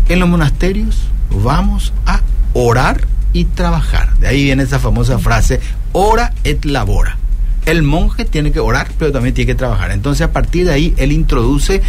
en 0.09 0.19
los 0.19 0.29
monasterios 0.29 1.07
vamos 1.31 1.93
a 2.05 2.21
orar 2.53 3.07
y 3.33 3.45
trabajar. 3.45 4.17
De 4.17 4.27
ahí 4.27 4.43
viene 4.43 4.63
esa 4.63 4.79
famosa 4.79 5.19
frase, 5.19 5.59
ora 5.91 6.33
et 6.43 6.63
labora. 6.65 7.17
El 7.65 7.81
monje 7.81 8.25
tiene 8.25 8.51
que 8.51 8.59
orar, 8.59 8.89
pero 8.99 9.11
también 9.11 9.33
tiene 9.33 9.47
que 9.47 9.55
trabajar. 9.55 9.91
Entonces, 9.91 10.21
a 10.21 10.31
partir 10.31 10.65
de 10.65 10.73
ahí, 10.73 10.93
él 10.97 11.11
introduce 11.11 11.81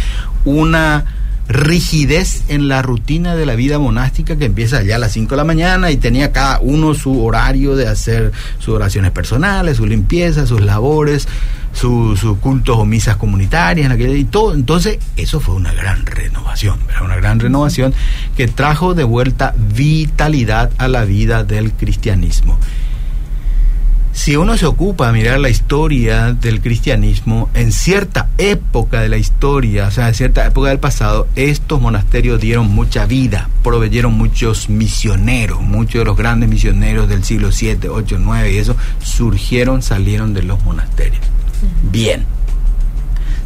una 0.43 1.05
rigidez 1.47 2.43
en 2.49 2.67
la 2.67 2.81
rutina 2.81 3.35
de 3.35 3.45
la 3.45 3.55
vida 3.55 3.79
monástica 3.79 4.37
que 4.37 4.45
empieza 4.45 4.83
ya 4.83 4.95
a 4.95 4.99
las 4.99 5.13
5 5.13 5.29
de 5.29 5.37
la 5.37 5.43
mañana 5.43 5.91
y 5.91 5.97
tenía 5.97 6.31
cada 6.31 6.59
uno 6.59 6.93
su 6.93 7.23
horario 7.23 7.75
de 7.75 7.87
hacer 7.87 8.31
sus 8.59 8.75
oraciones 8.75 9.11
personales, 9.11 9.77
su 9.77 9.85
limpieza, 9.85 10.45
sus 10.45 10.61
labores, 10.61 11.27
sus 11.71 12.19
cultos 12.41 12.77
o 12.77 12.85
misas 12.85 13.17
comunitarias 13.17 13.97
y 13.99 14.23
todo. 14.25 14.53
Entonces, 14.53 14.99
eso 15.15 15.39
fue 15.39 15.55
una 15.55 15.73
gran 15.73 16.05
renovación, 16.05 16.79
una 17.03 17.15
gran 17.15 17.39
renovación 17.39 17.93
que 18.35 18.47
trajo 18.47 18.93
de 18.93 19.03
vuelta 19.03 19.53
vitalidad 19.57 20.71
a 20.77 20.87
la 20.87 21.05
vida 21.05 21.43
del 21.43 21.71
cristianismo 21.73 22.57
si 24.17 24.35
uno 24.35 24.57
se 24.57 24.65
ocupa 24.65 25.05
de 25.05 25.13
mirar 25.13 25.39
la 25.39 25.47
historia 25.47 26.33
del 26.33 26.59
cristianismo, 26.59 27.51
en 27.53 27.71
cierta 27.71 28.29
época 28.39 28.99
de 28.99 29.09
la 29.09 29.17
historia, 29.17 29.85
o 29.85 29.91
sea, 29.91 30.07
en 30.07 30.15
cierta 30.15 30.43
época 30.43 30.69
del 30.69 30.79
pasado, 30.79 31.27
estos 31.35 31.79
monasterios 31.79 32.41
dieron 32.41 32.67
mucha 32.67 33.05
vida, 33.05 33.47
proveyeron 33.63 34.13
muchos 34.13 34.69
misioneros, 34.69 35.61
muchos 35.61 35.99
de 35.99 36.05
los 36.05 36.17
grandes 36.17 36.49
misioneros 36.49 37.07
del 37.07 37.23
siglo 37.23 37.51
7, 37.51 37.89
8, 37.89 38.17
9 38.19 38.53
y 38.53 38.57
eso, 38.57 38.75
surgieron, 39.03 39.83
salieron 39.83 40.33
de 40.33 40.41
los 40.41 40.63
monasterios. 40.63 41.21
Bien. 41.83 42.25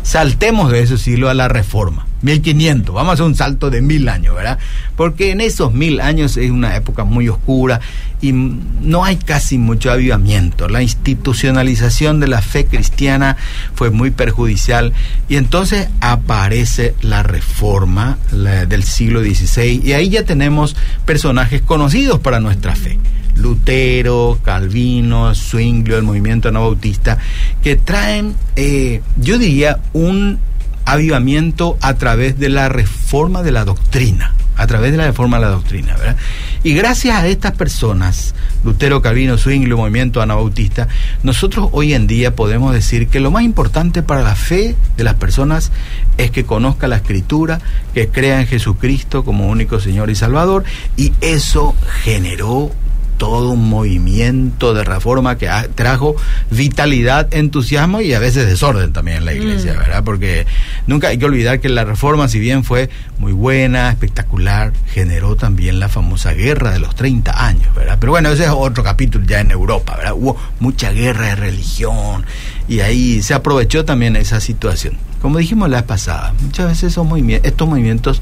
Saltemos 0.04 0.72
de 0.72 0.84
ese 0.84 0.98
siglo 0.98 1.30
a 1.30 1.34
la 1.34 1.50
reforma. 1.50 2.08
1500, 2.22 2.94
vamos 2.94 3.12
a 3.12 3.14
hacer 3.14 3.26
un 3.26 3.36
salto 3.36 3.70
de 3.70 3.82
mil 3.82 4.08
años, 4.10 4.36
¿verdad? 4.36 4.60
Porque 4.96 5.32
en 5.32 5.42
esos 5.42 5.74
mil 5.74 6.00
años 6.02 6.38
es 6.38 6.52
una 6.52 6.76
época 6.76 7.04
muy 7.04 7.30
oscura 7.30 7.80
y 8.22 8.32
no 8.34 9.04
hay 9.04 9.18
casi 9.18 9.58
mucho 9.58 9.92
avivamiento. 9.92 10.68
La 10.68 10.82
institucionalización 10.82 12.20
de 12.20 12.28
la 12.28 12.42
fe 12.42 12.66
cristiana 12.66 13.38
fue 13.74 13.90
muy 13.90 14.12
perjudicial 14.12 14.94
y 15.28 15.38
entonces 15.38 15.90
aparece 16.00 16.96
la 17.02 17.24
reforma 17.24 18.18
del 18.32 18.84
siglo 18.84 19.22
XVI 19.22 19.82
y 19.84 19.94
ahí 19.94 20.10
ya 20.10 20.24
tenemos 20.24 20.76
personajes 21.06 21.62
conocidos 21.62 22.20
para 22.20 22.40
nuestra 22.40 22.76
fe. 22.76 23.00
Lutero, 23.36 24.40
Calvino, 24.44 25.34
Zwinglio, 25.34 25.98
el 25.98 26.04
movimiento 26.04 26.50
anabautista, 26.50 27.18
que 27.64 27.76
traen, 27.76 28.36
eh, 28.56 29.02
yo 29.18 29.38
diría, 29.38 29.80
un 29.94 30.40
avivamiento 30.86 31.78
a 31.82 31.96
través 31.96 32.38
de 32.40 32.50
la 32.50 32.70
reforma 32.70 33.44
de 33.44 33.52
la 33.52 33.66
doctrina, 33.66 34.34
a 34.58 34.68
través 34.68 34.92
de 34.92 34.98
la 34.98 35.08
reforma 35.08 35.38
de 35.38 35.46
la 35.46 35.52
doctrina, 35.52 35.96
¿verdad? 35.98 36.18
Y 36.64 36.74
gracias 36.74 37.16
a 37.16 37.28
estas 37.28 37.54
personas, 37.54 38.36
Lutero, 38.64 39.02
Calvino, 39.02 39.38
Zwingli, 39.38 39.74
movimiento 39.74 40.22
anabautista, 40.22 40.88
nosotros 41.24 41.70
hoy 41.72 41.94
en 41.94 42.08
día 42.08 42.36
podemos 42.36 42.74
decir 42.74 43.08
que 43.08 43.20
lo 43.20 43.32
más 43.32 43.44
importante 43.44 44.04
para 44.04 44.22
la 44.22 44.36
fe 44.36 44.76
de 44.98 45.04
las 45.04 45.16
personas 45.16 45.72
es 46.18 46.30
que 46.32 46.46
conozca 46.46 46.88
la 46.88 46.98
escritura, 46.98 47.60
que 47.94 48.10
crea 48.10 48.42
en 48.42 48.48
Jesucristo 48.48 49.24
como 49.24 49.48
único 49.48 49.80
Señor 49.80 50.10
y 50.10 50.16
Salvador, 50.16 50.64
y 50.98 51.14
eso 51.22 51.76
generó 52.04 52.72
todo 53.22 53.52
un 53.52 53.70
movimiento 53.70 54.74
de 54.74 54.84
reforma 54.84 55.38
que 55.38 55.48
trajo 55.76 56.16
vitalidad, 56.50 57.32
entusiasmo 57.32 58.02
y 58.02 58.16
a 58.16 58.20
veces 58.20 58.48
desorden 58.48 58.94
también 58.94 59.18
en 59.18 59.26
la 59.26 59.34
iglesia, 59.36 59.76
mm. 59.76 59.78
¿verdad? 59.78 60.04
Porque 60.04 60.48
nunca 60.88 61.10
hay 61.10 61.20
que 61.20 61.26
olvidar 61.26 61.60
que 61.60 61.70
la 61.70 61.84
reforma, 61.84 62.28
si 62.28 62.40
bien 62.40 62.64
fue 62.64 62.90
muy 63.20 63.32
buena, 63.32 63.92
espectacular, 63.92 64.74
generó 64.88 65.36
también 65.36 65.80
la 65.80 65.88
famosa 65.88 66.34
guerra 66.34 66.72
de 66.72 66.80
los 66.80 66.96
30 66.96 67.46
años, 67.46 67.76
¿verdad? 67.76 67.98
Pero 68.00 68.12
bueno, 68.12 68.30
ese 68.30 68.46
es 68.46 68.50
otro 68.50 68.84
capítulo 68.84 69.24
ya 69.24 69.40
en 69.40 69.52
Europa, 69.52 69.98
¿verdad? 69.98 70.14
Hubo 70.16 70.36
mucha 70.60 70.92
guerra 70.92 71.28
de 71.28 71.36
religión 71.36 72.26
y 72.68 72.80
ahí 72.80 73.22
se 73.22 73.36
aprovechó 73.36 73.86
también 73.86 74.16
esa 74.16 74.40
situación. 74.40 74.98
Como 75.22 75.38
dijimos 75.38 75.70
la 75.70 75.78
vez 75.78 75.86
pasada, 75.86 76.34
muchas 76.42 76.68
veces 76.68 76.98
estos 77.44 77.68
movimientos 77.68 78.22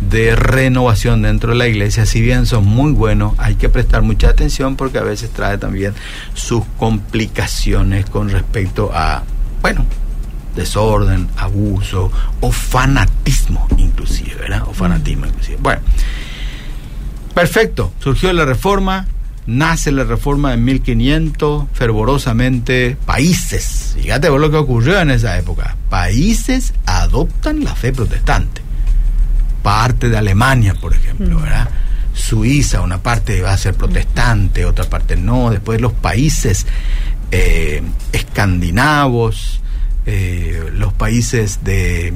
de 0.00 0.34
renovación 0.34 1.20
dentro 1.20 1.50
de 1.50 1.58
la 1.58 1.68
iglesia, 1.68 2.06
si 2.06 2.22
bien 2.22 2.46
son 2.46 2.66
muy 2.66 2.92
buenos, 2.92 3.34
hay 3.38 3.56
que 3.56 3.68
prestar 3.68 4.00
mucha 4.02 4.30
atención 4.30 4.76
porque 4.76 4.98
a 4.98 5.02
veces 5.02 5.30
trae 5.30 5.58
también 5.58 5.92
sus 6.32 6.64
complicaciones 6.78 8.06
con 8.06 8.30
respecto 8.30 8.90
a, 8.94 9.22
bueno, 9.60 9.84
desorden, 10.56 11.28
abuso 11.36 12.10
o 12.40 12.50
fanatismo 12.50 13.68
inclusive, 13.76 14.34
¿verdad? 14.36 14.62
O 14.66 14.72
fanatismo 14.72 15.26
inclusive. 15.26 15.58
Bueno, 15.60 15.82
perfecto, 17.34 17.92
surgió 18.00 18.32
la 18.32 18.46
reforma, 18.46 19.06
nace 19.50 19.90
la 19.90 20.04
reforma 20.04 20.52
de 20.52 20.56
1500, 20.58 21.64
fervorosamente 21.72 22.96
países, 23.04 23.96
fíjate 24.00 24.28
vos 24.28 24.40
lo 24.40 24.50
que 24.50 24.56
ocurrió 24.56 25.00
en 25.00 25.10
esa 25.10 25.36
época, 25.36 25.76
países 25.88 26.72
adoptan 26.86 27.64
la 27.64 27.74
fe 27.74 27.92
protestante, 27.92 28.62
parte 29.62 30.08
de 30.08 30.16
Alemania, 30.16 30.74
por 30.74 30.94
ejemplo, 30.94 31.38
mm. 31.38 31.42
¿verdad? 31.42 31.68
Suiza, 32.14 32.80
una 32.80 33.02
parte 33.02 33.40
va 33.40 33.52
a 33.52 33.58
ser 33.58 33.74
protestante, 33.74 34.64
otra 34.64 34.88
parte 34.88 35.16
no, 35.16 35.50
después 35.50 35.80
los 35.80 35.92
países 35.92 36.66
eh, 37.32 37.82
escandinavos, 38.12 39.60
eh, 40.06 40.70
los 40.72 40.92
países 40.92 41.60
de 41.64 42.12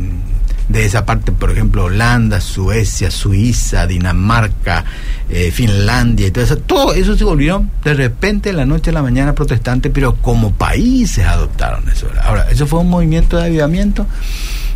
de 0.69 0.85
esa 0.85 1.05
parte, 1.05 1.33
por 1.33 1.51
ejemplo, 1.51 1.85
Holanda, 1.85 2.41
Suecia, 2.41 3.11
Suiza, 3.11 3.87
Dinamarca, 3.87 4.85
eh, 5.29 5.51
Finlandia 5.51 6.27
y 6.27 6.31
todo 6.31 6.45
eso, 6.45 6.57
todo 6.59 6.95
eso 6.95 7.17
se 7.17 7.25
volvieron 7.25 7.71
de 7.83 7.95
repente 7.95 8.51
de 8.51 8.57
la 8.57 8.65
noche 8.65 8.91
a 8.91 8.95
la 8.95 9.03
mañana 9.03 9.35
protestante, 9.35 9.91
pero 9.91 10.17
como 10.17 10.53
países 10.53 11.27
adoptaron 11.27 11.89
eso. 11.89 12.09
Ahora, 12.23 12.51
¿eso 12.51 12.67
fue 12.67 12.81
un 12.81 12.89
movimiento 12.89 13.37
de 13.37 13.45
avivamiento? 13.45 14.07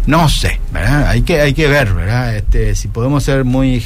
No 0.07 0.29
sé, 0.29 0.61
¿verdad? 0.73 1.09
Hay 1.09 1.23
que, 1.23 1.41
hay 1.41 1.55
que 1.55 1.69
ver, 1.69 1.93
¿verdad? 1.95 2.37
Este, 2.37 2.75
si 2.75 2.89
podemos 2.89 3.25
ser 3.25 3.45
muy 3.45 3.83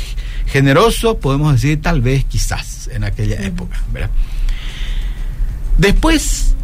generosos, 0.46 1.16
podemos 1.16 1.52
decir 1.52 1.80
tal 1.80 2.00
vez, 2.00 2.24
quizás, 2.24 2.88
en 2.92 3.04
aquella 3.04 3.40
época, 3.42 3.80
¿verdad? 3.92 4.10
Después 5.78 6.54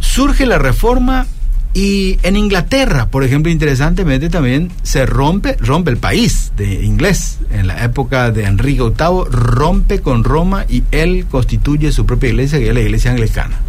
surge 0.00 0.46
la 0.46 0.58
reforma 0.58 1.26
y 1.74 2.18
en 2.22 2.36
Inglaterra, 2.36 3.08
por 3.08 3.24
ejemplo, 3.24 3.50
interesantemente 3.50 4.28
también 4.28 4.70
se 4.82 5.06
rompe, 5.06 5.56
rompe 5.58 5.90
el 5.90 5.96
país 5.96 6.52
de 6.56 6.84
inglés. 6.84 7.38
En 7.50 7.66
la 7.66 7.84
época 7.84 8.30
de 8.30 8.44
Enrique 8.44 8.82
VIII 8.82 9.24
rompe 9.30 10.00
con 10.00 10.22
Roma 10.24 10.66
y 10.68 10.84
él 10.90 11.26
constituye 11.30 11.90
su 11.92 12.04
propia 12.04 12.28
iglesia, 12.28 12.58
que 12.58 12.68
es 12.68 12.74
la 12.74 12.80
iglesia 12.80 13.10
anglicana. 13.10 13.60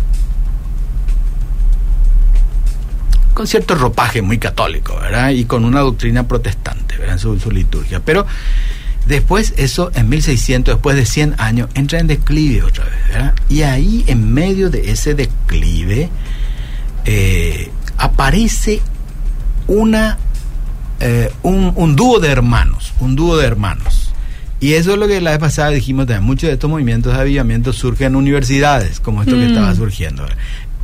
con 3.34 3.48
cierto 3.48 3.76
ropaje 3.76 4.22
muy 4.22 4.38
católico, 4.38 4.96
¿verdad? 5.00 5.32
Y 5.32 5.46
con 5.46 5.66
una 5.66 5.80
doctrina 5.80 6.28
protestante, 6.28 6.98
¿verdad? 6.98 7.14
En 7.14 7.20
su, 7.20 7.40
su 7.40 7.52
liturgia. 7.52 8.00
Pero 8.00 8.26
después 9.08 9.54
eso, 9.58 9.92
en 9.96 10.10
1600, 10.10 10.76
después 10.76 10.96
de 10.96 11.06
100 11.06 11.36
años, 11.40 11.70
entra 11.74 12.00
en 12.00 12.08
declive 12.08 12.64
otra 12.64 12.86
vez, 12.86 13.08
¿verdad? 13.10 13.34
Y 13.50 13.64
ahí, 13.64 14.04
en 14.08 14.34
medio 14.34 14.70
de 14.70 14.92
ese 14.92 15.16
declive, 15.16 16.10
eh, 17.06 17.72
aparece 17.98 18.82
una, 19.68 20.18
eh, 21.00 21.32
un, 21.44 21.74
un 21.76 21.96
dúo 21.96 22.20
de 22.20 22.30
hermanos, 22.30 22.94
un 23.00 23.16
dúo 23.16 23.38
de 23.38 23.46
hermanos. 23.46 24.14
Y 24.60 24.76
eso 24.76 24.94
es 24.94 24.98
lo 24.98 25.10
que 25.10 25.20
la 25.20 25.32
vez 25.32 25.40
pasada 25.40 25.72
dijimos 25.72 26.08
también. 26.08 26.24
Muchos 26.24 26.48
de 26.48 26.54
estos 26.54 26.70
movimientos 26.70 27.14
de 27.14 27.20
avivamiento 27.20 27.74
surgen 27.74 28.08
en 28.08 28.16
universidades, 28.16 29.02
como 29.02 29.22
esto 29.22 29.36
que 29.36 29.48
estaba 29.48 29.76
surgiendo. 29.76 30.26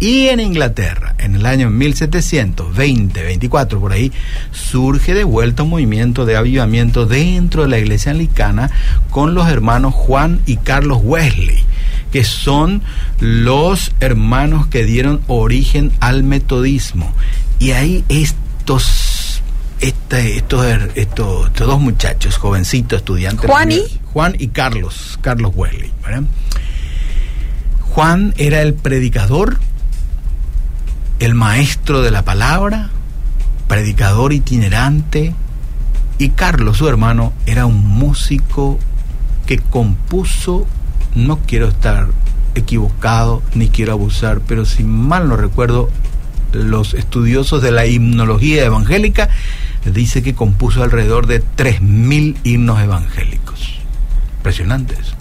Y 0.02 0.28
en 0.28 0.40
Inglaterra, 0.40 1.16
en 1.18 1.36
el 1.36 1.46
año 1.46 1.70
1720, 1.70 3.22
24 3.22 3.80
por 3.80 3.92
ahí, 3.92 4.14
surge 4.52 5.14
de 5.14 5.26
vuelta 5.26 5.64
un 5.64 5.70
movimiento 5.70 6.26
de 6.26 6.38
avivamiento 6.38 7.06
dentro 7.06 7.64
de 7.64 7.70
la 7.70 7.80
iglesia 7.80 8.12
anglicana 8.12 8.70
con 9.10 9.34
los 9.34 9.50
hermanos 9.50 9.94
Juan 9.94 10.40
y 10.46 10.56
Carlos 10.58 11.00
Wesley, 11.04 11.64
que 12.12 12.24
son 12.24 12.82
los 13.20 13.92
hermanos 14.00 14.68
que 14.68 14.84
dieron 14.86 15.22
origen 15.28 15.92
al 16.00 16.24
metodismo. 16.24 17.14
Y 17.60 17.72
ahí 17.72 18.04
estos, 18.10 19.42
este, 19.80 20.38
estos, 20.38 20.66
estos, 20.96 21.48
estos 21.48 21.68
dos 21.68 21.80
muchachos, 21.80 22.38
jovencitos, 22.38 23.00
estudiantes. 23.00 23.50
Juan 23.50 23.72
y 23.72 23.82
Juan 24.14 24.36
y 24.40 24.48
Carlos, 24.48 25.20
Carlos 25.22 25.52
Wesley. 25.56 25.92
¿verdad? 26.04 26.24
Juan 27.82 28.34
era 28.38 28.62
el 28.62 28.74
predicador, 28.74 29.60
el 31.20 31.34
maestro 31.34 32.02
de 32.02 32.12
la 32.12 32.24
palabra, 32.24 32.90
predicador 33.68 34.32
itinerante, 34.34 35.34
y 36.18 36.30
Carlos, 36.30 36.78
su 36.78 36.88
hermano, 36.88 37.34
era 37.46 37.66
un 37.66 37.86
músico 37.86 38.78
que 39.46 39.58
compuso, 39.58 40.68
no 41.16 41.40
quiero 41.40 41.68
estar 41.68 42.08
equivocado 42.56 43.42
ni 43.54 43.70
quiero 43.70 43.94
abusar, 43.94 44.42
pero 44.48 44.66
si 44.66 44.84
mal 44.84 45.28
no 45.28 45.38
recuerdo, 45.38 45.90
los 46.52 46.94
estudiosos 46.94 47.62
de 47.62 47.72
la 47.72 47.86
himnología 47.86 48.66
evangélica 48.66 49.30
dice 49.86 50.22
que 50.22 50.36
compuso 50.36 50.84
alrededor 50.84 51.28
de 51.28 51.42
3.000 51.42 52.38
himnos 52.44 52.82
evangélicos. 52.82 53.80
Impresionante 54.38 54.96
eso. 55.00 55.19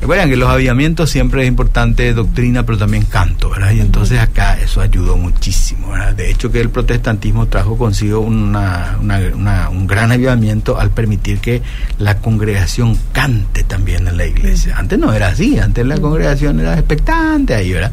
Recuerden 0.00 0.30
que 0.30 0.36
los 0.36 0.48
avivamientos 0.48 1.10
siempre 1.10 1.42
es 1.42 1.48
importante 1.48 2.14
doctrina, 2.14 2.64
pero 2.64 2.78
también 2.78 3.04
canto, 3.04 3.50
¿verdad? 3.50 3.72
Y 3.72 3.80
entonces 3.80 4.20
acá 4.20 4.56
eso 4.60 4.80
ayudó 4.80 5.16
muchísimo, 5.16 5.90
¿verdad? 5.90 6.14
De 6.14 6.30
hecho 6.30 6.52
que 6.52 6.60
el 6.60 6.70
protestantismo 6.70 7.46
trajo 7.48 7.76
consigo 7.76 8.20
una, 8.20 8.96
una, 9.00 9.18
una, 9.34 9.68
un 9.68 9.88
gran 9.88 10.12
avivamiento 10.12 10.78
al 10.78 10.90
permitir 10.90 11.40
que 11.40 11.62
la 11.98 12.18
congregación 12.18 12.96
cante 13.12 13.64
también 13.64 14.06
en 14.06 14.16
la 14.16 14.26
iglesia. 14.26 14.76
Antes 14.78 15.00
no 15.00 15.12
era 15.12 15.28
así, 15.28 15.58
antes 15.58 15.84
la 15.84 15.98
congregación 15.98 16.60
era 16.60 16.74
expectante 16.74 17.54
ahí, 17.54 17.72
¿verdad? 17.72 17.92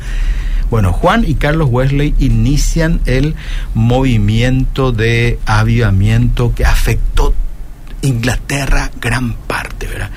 Bueno, 0.69 0.93
Juan 0.93 1.23
y 1.27 1.35
Carlos 1.35 1.69
Wesley 1.71 2.13
inician 2.19 2.99
el 3.05 3.35
movimiento 3.73 4.91
de 4.91 5.39
avivamiento 5.45 6.53
que 6.53 6.65
afectó 6.65 7.33
Inglaterra 8.01 8.91
gran 9.01 9.33
parte, 9.33 9.87
¿verdad? 9.87 10.11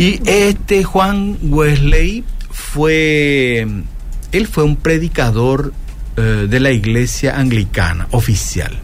Y 0.00 0.18
este 0.24 0.82
Juan 0.82 1.36
Wesley 1.42 2.24
fue, 2.50 3.66
él 4.32 4.46
fue 4.46 4.64
un 4.64 4.76
predicador 4.76 5.74
eh, 6.16 6.46
de 6.48 6.58
la 6.58 6.70
iglesia 6.70 7.38
anglicana 7.38 8.08
oficial. 8.10 8.78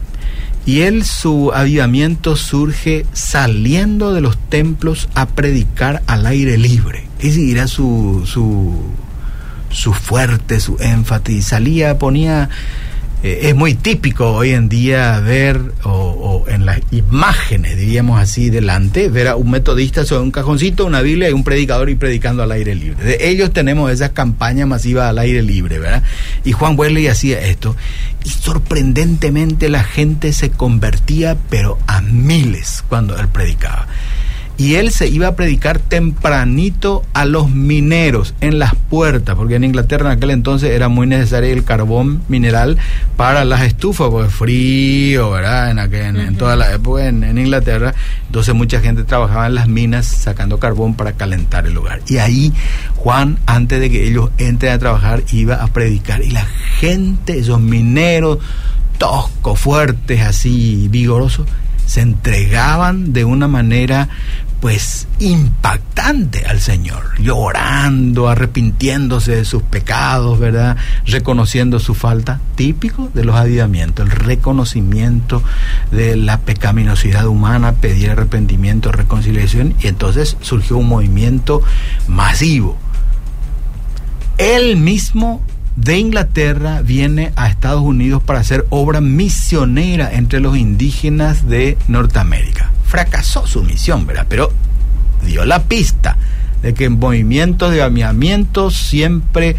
Y 0.67 0.81
él, 0.81 1.03
su 1.03 1.51
avivamiento 1.55 2.35
surge 2.35 3.07
saliendo 3.13 4.13
de 4.13 4.21
los 4.21 4.37
templos 4.37 5.09
a 5.15 5.25
predicar 5.25 6.03
al 6.05 6.27
aire 6.27 6.55
libre. 6.55 7.07
Ese 7.17 7.49
era 7.49 7.65
su, 7.65 8.21
su, 8.27 8.79
su 9.71 9.93
fuerte, 9.93 10.59
su 10.59 10.77
énfasis. 10.79 11.47
Salía, 11.47 11.97
ponía 11.97 12.47
eh, 13.23 13.39
es 13.43 13.55
muy 13.55 13.73
típico 13.73 14.31
hoy 14.31 14.51
en 14.51 14.69
día 14.69 15.19
ver, 15.19 15.59
o, 15.83 16.45
en 16.47 16.65
las 16.65 16.79
imágenes, 16.91 17.75
diríamos 17.77 18.21
así, 18.21 18.49
delante, 18.49 19.09
ver 19.09 19.27
a 19.27 19.35
un 19.35 19.49
metodista 19.49 20.05
sobre 20.05 20.23
un 20.23 20.31
cajoncito, 20.31 20.85
una 20.85 21.01
Biblia 21.01 21.29
y 21.29 21.33
un 21.33 21.43
predicador 21.43 21.89
y 21.89 21.95
predicando 21.95 22.43
al 22.43 22.51
aire 22.51 22.75
libre. 22.75 23.03
De 23.03 23.29
ellos 23.29 23.51
tenemos 23.51 23.91
esa 23.91 24.13
campaña 24.13 24.65
masiva 24.65 25.09
al 25.09 25.17
aire 25.17 25.41
libre, 25.41 25.79
¿verdad? 25.79 26.03
Y 26.43 26.51
Juan 26.51 26.75
Wesley 26.77 27.07
hacía 27.07 27.41
esto. 27.41 27.75
Y 28.23 28.29
sorprendentemente 28.29 29.69
la 29.69 29.83
gente 29.83 30.31
se 30.33 30.51
convertía, 30.51 31.37
pero 31.49 31.79
a 31.87 32.01
miles 32.01 32.83
cuando 32.87 33.17
él 33.17 33.27
predicaba 33.29 33.87
y 34.57 34.75
él 34.75 34.91
se 34.91 35.07
iba 35.07 35.27
a 35.27 35.35
predicar 35.35 35.79
tempranito 35.79 37.03
a 37.13 37.25
los 37.25 37.49
mineros 37.51 38.33
en 38.41 38.57
las 38.57 38.75
puertas, 38.75 39.35
porque 39.35 39.55
en 39.55 39.63
Inglaterra 39.63 40.11
en 40.11 40.17
aquel 40.17 40.31
entonces 40.31 40.71
era 40.71 40.87
muy 40.87 41.05
necesario 41.05 41.53
el 41.53 41.63
carbón 41.63 42.23
mineral 42.27 42.77
para 43.15 43.45
las 43.45 43.61
estufas, 43.61 44.09
porque 44.09 44.29
frío, 44.29 45.31
¿verdad? 45.31 45.71
En, 45.71 45.79
aquel, 45.79 46.15
en, 46.17 46.35
toda 46.37 46.55
la 46.55 46.73
época 46.73 47.07
en, 47.07 47.23
en, 47.23 47.37
Inglaterra, 47.37 47.93
entonces 48.25 48.55
mucha 48.55 48.79
gente 48.79 49.03
trabajaba 49.03 49.47
en 49.47 49.55
las 49.55 49.67
minas 49.67 50.07
sacando 50.07 50.59
carbón 50.59 50.95
para 50.95 51.13
calentar 51.13 51.67
el 51.67 51.73
lugar. 51.73 52.01
Y 52.07 52.17
ahí 52.17 52.51
Juan, 52.95 53.37
antes 53.45 53.79
de 53.79 53.89
que 53.89 54.07
ellos 54.07 54.31
entren 54.37 54.73
a 54.73 54.79
trabajar, 54.79 55.23
iba 55.31 55.55
a 55.55 55.67
predicar 55.67 56.23
y 56.23 56.31
la 56.31 56.45
gente, 56.79 57.37
esos 57.37 57.61
mineros 57.61 58.39
toscos, 58.97 59.59
fuertes, 59.59 60.21
así 60.21 60.87
vigorosos, 60.89 61.47
se 61.87 62.01
entregaban 62.01 63.13
de 63.13 63.25
una 63.25 63.47
manera 63.47 64.09
pues 64.59 65.07
impactante 65.19 66.45
al 66.45 66.59
Señor, 66.59 67.19
llorando, 67.19 68.27
arrepintiéndose 68.27 69.35
de 69.35 69.45
sus 69.45 69.61
pecados, 69.61 70.39
¿verdad? 70.39 70.77
Reconociendo 71.05 71.79
su 71.79 71.93
falta, 71.93 72.41
típico 72.55 73.09
de 73.13 73.23
los 73.23 73.35
avivamientos, 73.35 74.05
el 74.05 74.11
reconocimiento 74.11 75.43
de 75.91 76.15
la 76.17 76.39
pecaminosidad 76.39 77.27
humana, 77.27 77.73
pedir 77.73 78.11
arrepentimiento, 78.11 78.91
reconciliación, 78.91 79.75
y 79.81 79.87
entonces 79.87 80.37
surgió 80.41 80.77
un 80.77 80.87
movimiento 80.87 81.61
masivo. 82.07 82.77
Él 84.39 84.77
mismo 84.77 85.41
de 85.77 85.99
Inglaterra 85.99 86.81
viene 86.81 87.31
a 87.35 87.47
Estados 87.47 87.81
Unidos 87.81 88.21
para 88.23 88.39
hacer 88.39 88.65
obra 88.71 88.99
misionera 88.99 90.11
entre 90.11 90.39
los 90.39 90.57
indígenas 90.57 91.47
de 91.47 91.77
Norteamérica. 91.87 92.71
Fracasó 92.83 93.45
su 93.45 93.63
misión, 93.63 94.07
¿verdad? 94.07 94.25
Pero 94.27 94.51
dio 95.23 95.45
la 95.45 95.63
pista 95.63 96.17
de 96.63 96.73
que 96.73 96.85
en 96.85 96.99
movimientos 96.99 97.71
de 97.71 97.83
amiamiento 97.83 98.71
siempre 98.71 99.55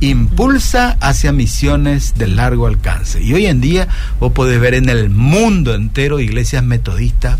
impulsa 0.00 0.98
hacia 1.00 1.32
misiones 1.32 2.14
de 2.16 2.26
largo 2.26 2.66
alcance. 2.66 3.22
Y 3.22 3.32
hoy 3.32 3.46
en 3.46 3.62
día 3.62 3.88
vos 4.20 4.32
podés 4.32 4.60
ver 4.60 4.74
en 4.74 4.90
el 4.90 5.08
mundo 5.08 5.74
entero 5.74 6.20
iglesias 6.20 6.62
metodistas 6.62 7.38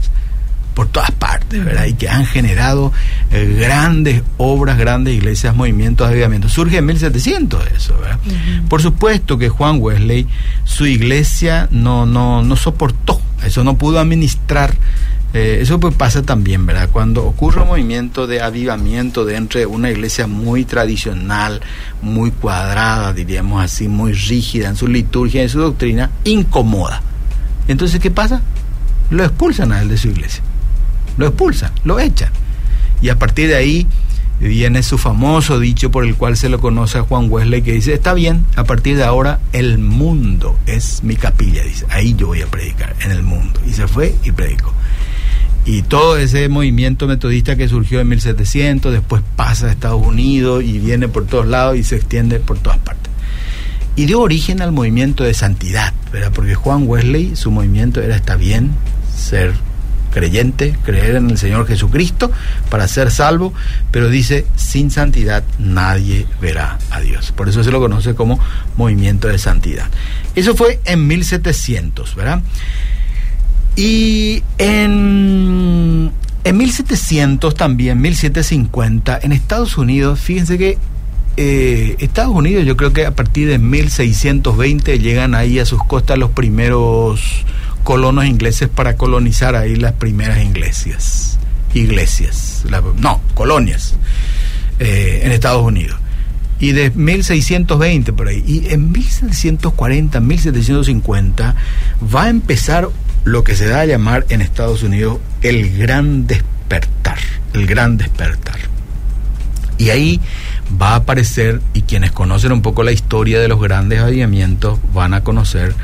por 0.75 0.89
todas 0.89 1.11
partes, 1.11 1.65
¿verdad? 1.65 1.87
Y 1.87 1.95
que 1.95 2.09
han 2.09 2.27
generado 2.27 2.93
eh, 3.31 3.57
grandes 3.59 4.23
obras, 4.39 4.79
grandes 4.79 5.15
iglesias, 5.15 5.55
movimientos 5.55 6.07
de 6.09 6.15
avivamiento. 6.15 6.49
Surge 6.49 6.79
en 6.79 6.87
1700 6.87 7.67
eso, 7.77 7.99
¿verdad? 7.99 8.19
Uh 8.25 8.31
-huh. 8.31 8.69
Por 8.69 8.83
supuesto 8.83 9.39
que 9.39 9.49
Juan 9.49 9.79
Wesley, 9.81 10.27
su 10.65 10.87
iglesia 10.87 11.69
no, 11.71 12.07
no, 12.07 12.43
no 12.43 12.57
soportó, 12.57 13.21
eso 13.45 13.65
no 13.65 13.77
pudo 13.77 14.01
administrar. 14.01 14.77
Eh, 15.35 15.61
eso 15.63 15.81
pues 15.81 15.95
pasa 15.95 16.23
también, 16.23 16.67
¿verdad? 16.67 16.91
Cuando 16.93 17.25
ocurre 17.25 17.63
un 17.63 17.69
movimiento 17.69 18.27
de 18.27 18.43
avivamiento 18.43 19.25
dentro 19.25 19.59
de 19.61 19.65
una 19.65 19.91
iglesia 19.91 20.27
muy 20.27 20.67
tradicional, 20.67 21.63
muy 22.03 22.31
cuadrada, 22.33 23.15
diríamos 23.15 23.65
así, 23.65 23.89
muy 23.89 24.13
rígida 24.13 24.69
en 24.69 24.77
su 24.77 24.89
liturgia 24.89 25.41
y 25.41 25.45
en 25.45 25.49
su 25.49 25.59
doctrina, 25.61 26.11
incomoda. 26.25 27.01
Entonces, 27.67 27.99
¿qué 27.99 28.11
pasa? 28.11 28.43
Lo 29.09 29.25
expulsan 29.25 29.73
a 29.73 29.81
él 29.81 29.89
de 29.89 29.97
su 29.97 30.09
iglesia 30.09 30.43
lo 31.17 31.27
expulsan, 31.27 31.73
lo 31.85 31.99
echan. 31.99 32.31
Y 33.01 33.09
a 33.09 33.19
partir 33.19 33.49
de 33.49 33.57
ahí 33.57 33.87
viene 34.49 34.83
su 34.83 34.99
famoso 34.99 35.61
dicho 35.61 35.91
por 35.91 36.05
el 36.05 36.17
cual 36.17 36.37
se 36.37 36.49
lo 36.49 36.61
conoce 36.61 36.99
a 36.99 37.03
Juan 37.03 37.27
Wesley 37.31 37.63
que 37.63 37.73
dice, 37.73 37.95
está 37.95 38.13
bien, 38.15 38.45
a 38.57 38.65
partir 38.65 38.97
de 38.97 39.05
ahora 39.05 39.41
el 39.53 39.79
mundo 39.79 40.59
es 40.67 41.03
mi 41.05 41.17
capilla, 41.17 41.63
dice, 41.63 41.87
ahí 41.91 42.15
yo 42.15 42.29
voy 42.29 42.43
a 42.43 42.47
predicar, 42.47 42.97
en 43.05 43.13
el 43.13 43.23
mundo. 43.23 43.61
Y 43.67 43.73
se 43.73 43.87
fue 43.87 44.15
y 44.25 44.33
predicó. 44.33 44.73
Y 45.65 45.83
todo 45.83 46.17
ese 46.17 46.49
movimiento 46.49 47.07
metodista 47.07 47.55
que 47.55 47.69
surgió 47.69 48.01
en 48.01 48.09
1700, 48.09 48.93
después 48.93 49.23
pasa 49.37 49.69
a 49.69 49.71
Estados 49.71 50.05
Unidos 50.05 50.65
y 50.65 50.81
viene 50.81 51.07
por 51.07 51.27
todos 51.27 51.47
lados 51.47 51.77
y 51.77 51.85
se 51.85 51.97
extiende 51.97 52.41
por 52.41 52.59
todas 52.59 52.79
partes. 52.79 53.13
Y 53.95 54.07
dio 54.07 54.21
origen 54.21 54.61
al 54.61 54.73
movimiento 54.73 55.23
de 55.23 55.35
santidad, 55.35 55.93
¿verdad? 56.13 56.33
Porque 56.35 56.55
Juan 56.55 56.89
Wesley, 56.89 57.37
su 57.37 57.53
movimiento 57.53 58.01
era, 58.01 58.17
está 58.17 58.35
bien 58.35 58.73
ser 59.15 59.53
creyente, 60.13 60.77
creer 60.85 61.17
en 61.17 61.31
el 61.31 61.39
Señor 61.39 61.67
Jesucristo 61.67 62.31
para 62.71 62.87
ser 62.87 63.11
salvo, 63.11 63.53
pero 63.91 64.09
dice, 64.09 64.47
sin 64.55 64.91
santidad 64.91 65.43
nadie 65.59 66.27
verá 66.41 66.79
a 66.91 67.01
Dios. 67.01 67.33
Por 67.33 67.49
eso 67.49 67.65
se 67.65 67.73
lo 67.73 67.81
conoce 67.81 68.15
como 68.15 68.39
movimiento 68.77 69.29
de 69.29 69.39
santidad. 69.39 69.89
Eso 70.37 70.55
fue 70.55 70.81
en 70.85 71.07
1700, 71.07 72.15
¿verdad? 72.15 72.43
Y 73.75 74.43
en, 74.59 76.13
en 76.45 76.57
1700 76.57 77.55
también, 77.55 78.01
1750, 78.01 79.19
en 79.23 79.33
Estados 79.33 79.79
Unidos, 79.79 80.21
fíjense 80.21 80.59
que 80.59 80.79
eh, 81.39 81.97
Estados 81.99 82.35
Unidos 82.35 82.67
yo 82.67 82.77
creo 82.77 82.93
que 82.93 83.07
a 83.07 83.15
partir 83.15 83.49
de 83.49 83.59
1620 83.59 84.99
llegan 84.99 85.35
ahí 85.35 85.59
a 85.59 85.65
sus 85.65 85.83
costas 85.85 86.19
los 86.19 86.31
primeros 86.33 87.47
colonos 87.83 88.25
ingleses 88.25 88.69
para 88.69 88.97
colonizar 88.97 89.57
ahí 89.57 89.77
las 89.77 89.93
primeras 89.93 90.43
iglesias. 90.45 91.39
Iglesias, 91.75 92.65
no, 92.99 93.21
colonias 93.35 93.95
eh, 94.79 95.23
en 95.25 95.33
Estados 95.33 95.65
Unidos. 95.65 95.99
Y 96.61 96.73
de 96.73 96.91
1620 96.91 98.13
por 98.13 98.29
ahí. 98.29 98.43
Y 98.47 98.73
en 98.73 98.93
1740, 98.93 100.21
1750 100.21 101.57
va 102.15 102.25
a 102.25 102.29
empezar 102.29 102.89
lo 103.25 103.45
que 103.45 103.55
se 103.55 103.67
da 103.67 103.81
a 103.81 103.87
llamar 103.87 104.27
en 104.29 104.43
Estados 104.43 104.83
Unidos 104.83 105.19
el 105.43 105.77
gran 105.77 106.27
despertar. 106.27 107.19
El 107.53 107.67
gran 107.67 107.97
despertar. 107.97 108.59
Y 109.79 109.91
ahí 109.91 110.21
va 110.81 110.91
a 110.91 110.97
aparecer, 110.97 111.61
y 111.75 111.83
quienes 111.83 112.13
conocen 112.13 112.53
un 112.53 112.63
poco 112.63 112.83
la 112.83 112.93
historia 112.93 113.41
de 113.41 113.49
los 113.49 113.61
grandes 113.61 114.01
avivamientos 114.01 114.79
van 114.95 115.15
a 115.15 115.23
conocer 115.23 115.75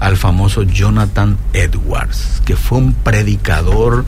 al 0.00 0.16
famoso 0.16 0.62
Jonathan 0.62 1.36
Edwards, 1.52 2.42
que 2.44 2.56
fue 2.56 2.78
un 2.78 2.92
predicador 2.92 4.04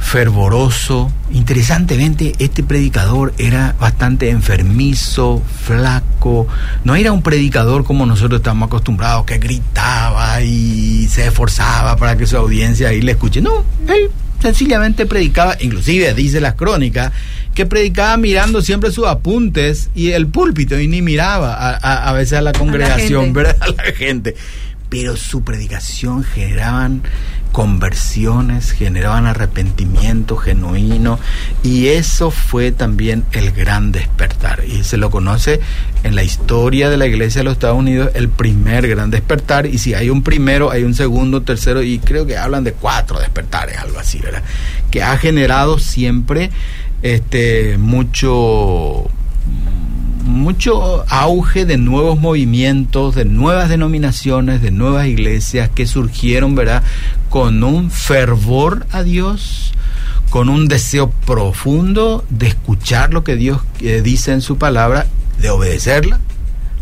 fervoroso. 0.00 1.12
Interesantemente, 1.30 2.34
este 2.38 2.62
predicador 2.62 3.32
era 3.38 3.76
bastante 3.78 4.30
enfermizo, 4.30 5.42
flaco. 5.62 6.48
No 6.84 6.96
era 6.96 7.12
un 7.12 7.22
predicador 7.22 7.84
como 7.84 8.06
nosotros 8.06 8.40
estamos 8.40 8.66
acostumbrados, 8.66 9.24
que 9.24 9.38
gritaba 9.38 10.42
y 10.42 11.06
se 11.08 11.26
esforzaba 11.26 11.96
para 11.96 12.16
que 12.16 12.26
su 12.26 12.36
audiencia 12.36 12.88
ahí 12.88 13.02
le 13.02 13.12
escuche. 13.12 13.40
No, 13.40 13.64
él 13.86 14.10
sencillamente 14.40 15.06
predicaba, 15.06 15.56
inclusive 15.60 16.12
dice 16.14 16.40
las 16.40 16.54
crónicas, 16.54 17.12
que 17.54 17.66
predicaba 17.66 18.16
mirando 18.16 18.62
siempre 18.62 18.90
sus 18.90 19.06
apuntes 19.06 19.90
y 19.94 20.10
el 20.10 20.26
púlpito 20.26 20.78
y 20.80 20.88
ni 20.88 21.02
miraba 21.02 21.76
a, 21.76 22.12
veces 22.12 22.38
a 22.38 22.40
la 22.40 22.52
congregación, 22.52 23.32
¿verdad? 23.32 23.56
A 23.60 23.68
la 23.68 23.92
gente. 23.96 24.34
Pero 24.90 25.16
su 25.16 25.42
predicación 25.42 26.24
generaban 26.24 27.02
conversiones, 27.52 28.72
generaban 28.72 29.26
arrepentimiento 29.26 30.36
genuino 30.36 31.18
y 31.62 31.88
eso 31.88 32.30
fue 32.30 32.70
también 32.70 33.24
el 33.32 33.50
gran 33.50 33.92
despertar 33.92 34.64
y 34.64 34.84
se 34.84 34.96
lo 34.96 35.10
conoce 35.10 35.60
en 36.04 36.14
la 36.14 36.22
historia 36.22 36.88
de 36.90 36.96
la 36.96 37.06
iglesia 37.06 37.40
de 37.40 37.44
los 37.44 37.54
Estados 37.54 37.78
Unidos 37.78 38.10
el 38.14 38.28
primer 38.28 38.86
gran 38.88 39.10
despertar 39.10 39.66
y 39.66 39.78
si 39.78 39.94
hay 39.94 40.10
un 40.10 40.22
primero 40.22 40.70
hay 40.70 40.84
un 40.84 40.94
segundo, 40.94 41.42
tercero 41.42 41.82
y 41.82 41.98
creo 41.98 42.26
que 42.26 42.36
hablan 42.36 42.64
de 42.64 42.72
cuatro 42.72 43.18
despertares, 43.18 43.78
algo 43.78 43.98
así, 43.98 44.18
¿verdad? 44.20 44.42
Que 44.90 45.02
ha 45.02 45.16
generado 45.16 45.78
siempre 45.78 46.50
este 47.02 47.78
mucho 47.78 49.10
mucho 50.30 51.04
auge 51.08 51.66
de 51.66 51.76
nuevos 51.76 52.18
movimientos, 52.18 53.14
de 53.14 53.24
nuevas 53.24 53.68
denominaciones, 53.68 54.62
de 54.62 54.70
nuevas 54.70 55.06
iglesias 55.06 55.68
que 55.68 55.86
surgieron, 55.86 56.54
¿verdad? 56.54 56.82
Con 57.28 57.62
un 57.62 57.90
fervor 57.90 58.86
a 58.90 59.02
Dios, 59.02 59.74
con 60.30 60.48
un 60.48 60.68
deseo 60.68 61.10
profundo 61.10 62.24
de 62.30 62.48
escuchar 62.48 63.12
lo 63.12 63.24
que 63.24 63.36
Dios 63.36 63.60
eh, 63.80 64.00
dice 64.02 64.32
en 64.32 64.40
su 64.40 64.56
palabra, 64.56 65.06
de 65.38 65.50
obedecerla, 65.50 66.20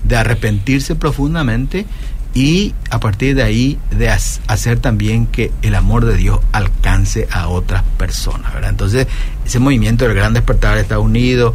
de 0.04 0.16
arrepentirse 0.16 0.94
profundamente 0.94 1.86
y 2.34 2.74
a 2.90 3.00
partir 3.00 3.34
de 3.34 3.42
ahí 3.42 3.78
de 3.90 4.10
hacer 4.10 4.78
también 4.80 5.26
que 5.26 5.50
el 5.62 5.74
amor 5.74 6.04
de 6.04 6.16
Dios 6.16 6.40
alcance 6.52 7.26
a 7.30 7.48
otras 7.48 7.82
personas, 7.96 8.52
¿verdad? 8.52 8.70
Entonces, 8.70 9.06
ese 9.44 9.58
movimiento 9.58 10.04
del 10.04 10.14
gran 10.14 10.34
despertar 10.34 10.74
de 10.74 10.82
Estados 10.82 11.04
Unidos, 11.04 11.54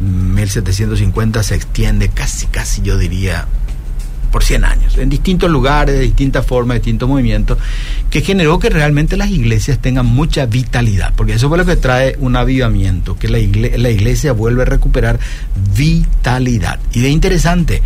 1750 0.00 1.42
se 1.42 1.54
extiende 1.54 2.08
casi, 2.08 2.46
casi 2.46 2.82
yo 2.82 2.96
diría 2.96 3.46
por 4.30 4.44
100 4.44 4.64
años, 4.64 4.98
en 4.98 5.08
distintos 5.08 5.50
lugares, 5.50 5.94
de 5.94 6.02
distintas 6.02 6.44
formas, 6.44 6.76
distintos 6.76 7.08
movimientos, 7.08 7.58
que 8.10 8.20
generó 8.20 8.58
que 8.58 8.68
realmente 8.70 9.16
las 9.16 9.30
iglesias 9.30 9.78
tengan 9.78 10.06
mucha 10.06 10.46
vitalidad, 10.46 11.14
porque 11.16 11.34
eso 11.34 11.48
fue 11.48 11.58
lo 11.58 11.64
que 11.64 11.76
trae 11.76 12.16
un 12.20 12.36
avivamiento, 12.36 13.18
que 13.18 13.28
la 13.28 13.38
iglesia, 13.38 13.78
la 13.78 13.90
iglesia 13.90 14.32
vuelve 14.32 14.62
a 14.62 14.66
recuperar 14.66 15.18
vitalidad. 15.74 16.78
Y 16.92 17.00
de 17.00 17.08
interesante, 17.08 17.82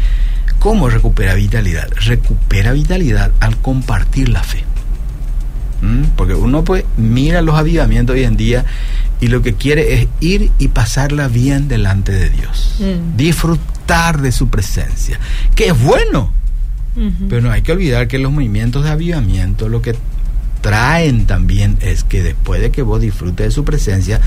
¿cómo 0.59 0.91
recupera 0.91 1.35
vitalidad? 1.35 1.89
Recupera 2.05 2.73
vitalidad 2.73 3.31
al 3.41 3.59
compartir 3.59 4.29
la 4.29 4.43
fe. 4.43 4.65
¿Mm? 5.81 6.15
Porque 6.17 6.35
uno 6.35 6.65
pues 6.65 6.85
mira 6.97 7.43
los 7.43 7.57
avivamientos 7.57 8.15
hoy 8.15 8.25
en 8.25 8.37
día 8.37 8.65
y 9.23 9.29
lo 9.29 9.41
que 9.41 9.55
quiere 9.55 9.95
es 9.95 10.09
ir 10.19 10.51
y 10.59 10.67
pasarla 10.67 11.29
bien 11.29 11.69
delante 11.69 12.11
de 12.11 12.29
Dios. 12.29 12.75
Mm. 12.81 13.17
Disfrutar 13.17 14.21
de 14.21 14.33
su 14.33 14.49
presencia, 14.49 15.21
que 15.55 15.69
es 15.69 15.81
bueno. 15.81 16.33
Pero 17.31 17.41
no 17.41 17.51
hay 17.51 17.63
que 17.63 17.73
olvidar 17.73 18.07
que 18.07 18.19
los 18.19 18.31
movimientos 18.31 18.85
de 18.85 18.91
avivamiento 18.91 19.71
lo 19.71 19.81
que 19.81 19.95
traen 20.61 21.25
también 21.25 21.79
es 21.81 22.05
que 22.05 22.23
después 22.23 22.61
de 22.61 22.71
que 22.71 22.83
vos 22.83 23.01
disfrutes 23.01 23.47
de 23.47 23.51
su 23.51 23.65
presencia, 23.65 24.21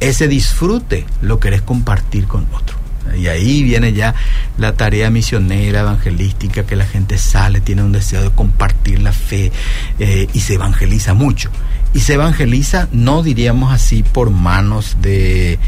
ese 0.00 0.26
disfrute 0.26 1.06
lo 1.20 1.38
querés 1.38 1.62
compartir 1.62 2.24
con 2.24 2.46
otro. 2.52 2.76
Y 3.16 3.28
ahí 3.28 3.62
viene 3.62 3.92
ya 3.92 4.14
la 4.58 4.72
tarea 4.72 5.10
misionera, 5.10 5.80
evangelística, 5.80 6.64
que 6.64 6.76
la 6.76 6.86
gente 6.86 7.18
sale, 7.18 7.60
tiene 7.60 7.82
un 7.82 7.92
deseo 7.92 8.22
de 8.22 8.30
compartir 8.30 9.02
la 9.02 9.12
fe 9.12 9.52
eh, 9.98 10.28
y 10.32 10.40
se 10.40 10.54
evangeliza 10.54 11.12
mucho 11.12 11.50
y 11.92 12.00
se 12.00 12.14
evangeliza, 12.14 12.88
no 12.92 13.22
diríamos 13.22 13.72
así, 13.72 14.02
por 14.02 14.30
manos 14.30 14.96
de, 15.00 15.58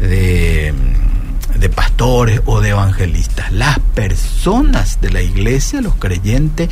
de, 0.00 0.74
pastores 1.74 2.40
o 2.46 2.60
de 2.60 2.70
evangelistas. 2.70 3.52
Las 3.52 3.78
personas 3.94 5.00
de 5.00 5.10
la 5.10 5.22
iglesia, 5.22 5.80
los 5.80 5.94
creyentes, 5.94 6.68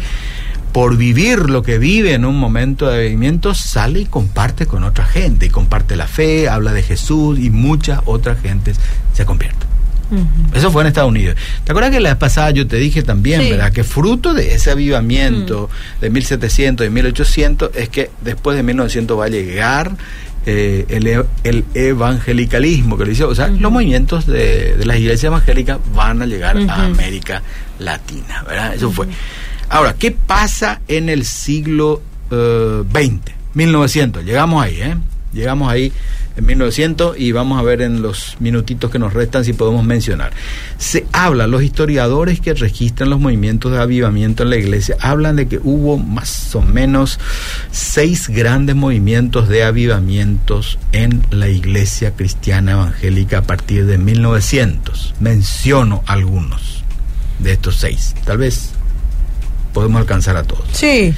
por 0.72 0.96
vivir 0.96 1.50
lo 1.50 1.62
que 1.62 1.78
vive 1.78 2.14
en 2.14 2.24
un 2.24 2.38
momento 2.38 2.88
de 2.88 3.04
vivimiento, 3.04 3.54
sale 3.54 4.00
y 4.00 4.06
comparte 4.06 4.66
con 4.66 4.84
otra 4.84 5.04
gente, 5.04 5.46
y 5.46 5.50
comparte 5.50 5.96
la 5.96 6.06
fe, 6.08 6.48
habla 6.48 6.72
de 6.72 6.82
Jesús 6.82 7.38
y 7.38 7.50
muchas 7.50 8.00
otras 8.06 8.40
gentes 8.40 8.78
se 9.12 9.24
convierten. 9.24 9.75
Eso 10.54 10.70
fue 10.70 10.82
en 10.82 10.88
Estados 10.88 11.10
Unidos. 11.10 11.36
¿Te 11.64 11.72
acuerdas 11.72 11.90
que 11.90 12.00
la 12.00 12.10
vez 12.10 12.18
pasada 12.18 12.50
yo 12.50 12.66
te 12.66 12.76
dije 12.76 13.02
también, 13.02 13.40
verdad? 13.50 13.72
Que 13.72 13.84
fruto 13.84 14.34
de 14.34 14.54
ese 14.54 14.70
avivamiento 14.70 15.68
de 16.00 16.10
1700 16.10 16.86
y 16.86 16.90
1800 16.90 17.70
es 17.74 17.88
que 17.88 18.10
después 18.22 18.56
de 18.56 18.62
1900 18.62 19.18
va 19.18 19.24
a 19.24 19.28
llegar 19.28 19.92
eh, 20.48 20.86
el, 20.88 21.24
el, 21.42 21.64
evangelicalismo, 21.74 22.96
que 22.96 23.04
le 23.04 23.10
dice, 23.10 23.24
o 23.24 23.34
sea, 23.34 23.48
los 23.48 23.72
movimientos 23.72 24.26
de, 24.26 24.76
las 24.84 24.96
iglesias 24.98 25.24
evangélicas 25.24 25.78
van 25.92 26.22
a 26.22 26.26
llegar 26.26 26.56
a 26.56 26.84
América 26.84 27.42
Latina, 27.80 28.44
¿verdad? 28.46 28.74
Eso 28.74 28.92
fue. 28.92 29.08
Ahora, 29.68 29.94
¿qué 29.94 30.12
pasa 30.12 30.80
en 30.86 31.08
el 31.08 31.24
siglo 31.24 32.00
XX? 32.30 33.30
Eh, 33.30 33.34
1900, 33.54 34.24
llegamos 34.24 34.62
ahí, 34.62 34.80
¿eh? 34.80 34.96
Llegamos 35.32 35.70
ahí 35.70 35.92
en 36.36 36.46
1900 36.46 37.18
y 37.18 37.32
vamos 37.32 37.58
a 37.58 37.62
ver 37.62 37.82
en 37.82 38.02
los 38.02 38.36
minutitos 38.40 38.90
que 38.90 38.98
nos 38.98 39.14
restan 39.14 39.44
si 39.44 39.52
podemos 39.52 39.84
mencionar. 39.84 40.32
Se 40.78 41.06
habla, 41.12 41.46
los 41.46 41.62
historiadores 41.62 42.40
que 42.40 42.54
registran 42.54 43.10
los 43.10 43.20
movimientos 43.20 43.72
de 43.72 43.78
avivamiento 43.78 44.42
en 44.42 44.50
la 44.50 44.56
iglesia 44.56 44.96
hablan 45.00 45.36
de 45.36 45.48
que 45.48 45.58
hubo 45.62 45.98
más 45.98 46.54
o 46.54 46.62
menos 46.62 47.18
seis 47.70 48.28
grandes 48.28 48.76
movimientos 48.76 49.48
de 49.48 49.64
avivamientos 49.64 50.78
en 50.92 51.22
la 51.30 51.48
iglesia 51.48 52.12
cristiana 52.12 52.72
evangélica 52.72 53.38
a 53.38 53.42
partir 53.42 53.86
de 53.86 53.98
1900. 53.98 55.14
Menciono 55.20 56.02
algunos 56.06 56.84
de 57.38 57.52
estos 57.52 57.76
seis. 57.76 58.14
Tal 58.24 58.38
vez 58.38 58.70
podemos 59.72 60.00
alcanzar 60.00 60.36
a 60.36 60.42
todos. 60.42 60.64
Sí. 60.72 61.14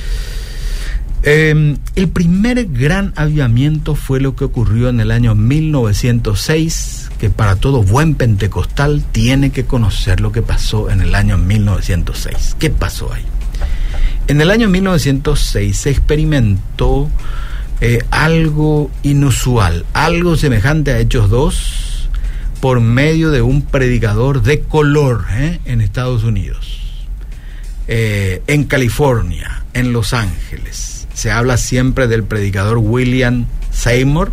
Em, 1.25 1.79
el 1.97 2.09
primer 2.09 2.65
gran 2.67 3.13
avivamiento 3.17 3.97
fue 3.97 4.21
lo 4.21 4.37
que 4.37 4.45
ocurrió 4.45 4.89
en 4.89 5.01
el 5.01 5.11
año 5.11 5.35
1906, 5.35 7.11
que 7.19 7.29
para 7.29 7.57
todo 7.57 7.83
buen 7.83 8.15
pentecostal 8.15 9.05
tiene 9.11 9.51
que 9.51 9.65
conocer 9.65 10.21
lo 10.21 10.31
que 10.31 10.43
pasó 10.43 10.91
en 10.91 11.01
el 11.01 11.17
año 11.17 11.37
1906. 11.37 12.55
¿Qué 12.59 12.71
pasó 12.71 13.13
ahí? 13.13 13.25
En 14.29 14.41
el 14.41 14.51
año 14.51 14.69
1906 14.69 15.77
se 15.77 15.91
experimentó 15.91 17.11
eh, 17.81 18.05
algo 18.11 18.89
inusual, 19.03 19.87
algo 19.95 20.37
semejante 20.37 20.93
a 20.93 21.01
Hechos 21.01 21.31
2, 21.31 22.11
por 22.61 22.81
medio 22.81 23.33
de 23.33 23.43
un 23.43 23.63
predicador 23.63 24.43
de 24.43 24.61
color 24.61 25.25
eh, 25.33 25.59
en 25.65 25.81
Estados 25.81 26.23
Unidos, 26.23 27.09
eh, 27.89 28.43
en 28.47 28.65
California, 28.65 29.65
en 29.75 29.93
Los 29.93 30.13
Ángeles 30.13 30.98
se 31.19 31.33
habla 31.33 31.57
siempre 31.57 32.07
del 32.07 32.23
predicador 32.23 32.79
William 32.79 33.47
Seymour 33.73 34.31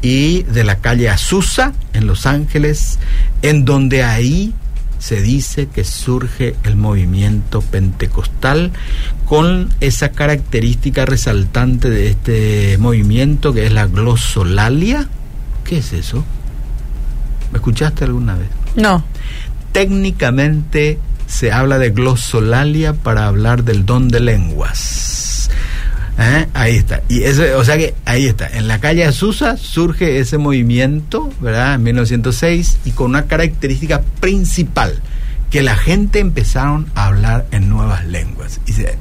y 0.00 0.42
de 0.42 0.64
la 0.64 0.80
calle 0.80 1.08
Azusa 1.08 1.74
en 1.92 2.08
Los 2.08 2.26
Ángeles, 2.26 2.98
en 3.42 3.64
donde 3.64 4.02
ahí 4.02 4.52
se 4.98 5.22
dice 5.22 5.68
que 5.68 5.84
surge 5.84 6.56
el 6.64 6.74
movimiento 6.74 7.60
pentecostal 7.60 8.72
con 9.26 9.68
esa 9.78 10.10
característica 10.10 11.06
resaltante 11.06 11.88
de 11.88 12.08
este 12.08 12.78
movimiento 12.78 13.52
que 13.52 13.66
es 13.66 13.72
la 13.72 13.86
glosolalia. 13.86 15.06
¿Qué 15.62 15.78
es 15.78 15.92
eso? 15.92 16.24
¿Me 17.52 17.58
escuchaste 17.58 18.06
alguna 18.06 18.34
vez? 18.34 18.48
No. 18.74 19.04
Técnicamente 19.70 20.98
se 21.28 21.52
habla 21.52 21.78
de 21.78 21.90
glosolalia 21.90 22.92
para 22.92 23.28
hablar 23.28 23.62
del 23.62 23.86
don 23.86 24.08
de 24.08 24.18
lenguas. 24.18 25.31
¿Eh? 26.18 26.46
Ahí 26.54 26.76
está. 26.76 27.02
Y 27.08 27.22
eso, 27.22 27.42
o 27.56 27.64
sea 27.64 27.76
que 27.76 27.94
ahí 28.04 28.26
está. 28.26 28.46
En 28.48 28.68
la 28.68 28.80
calle 28.80 29.04
Azusa 29.04 29.56
surge 29.56 30.18
ese 30.18 30.38
movimiento, 30.38 31.30
¿verdad? 31.40 31.74
En 31.74 31.82
1906 31.84 32.78
y 32.84 32.90
con 32.90 33.10
una 33.10 33.26
característica 33.26 34.02
principal 34.20 35.00
que 35.50 35.62
la 35.62 35.76
gente 35.76 36.18
empezaron 36.18 36.86
a 36.94 37.06
hablar 37.06 37.46
en 37.50 37.68
nuevas 37.68 38.06
lenguas. 38.06 38.60
Y 38.66 38.72
se, 38.72 38.96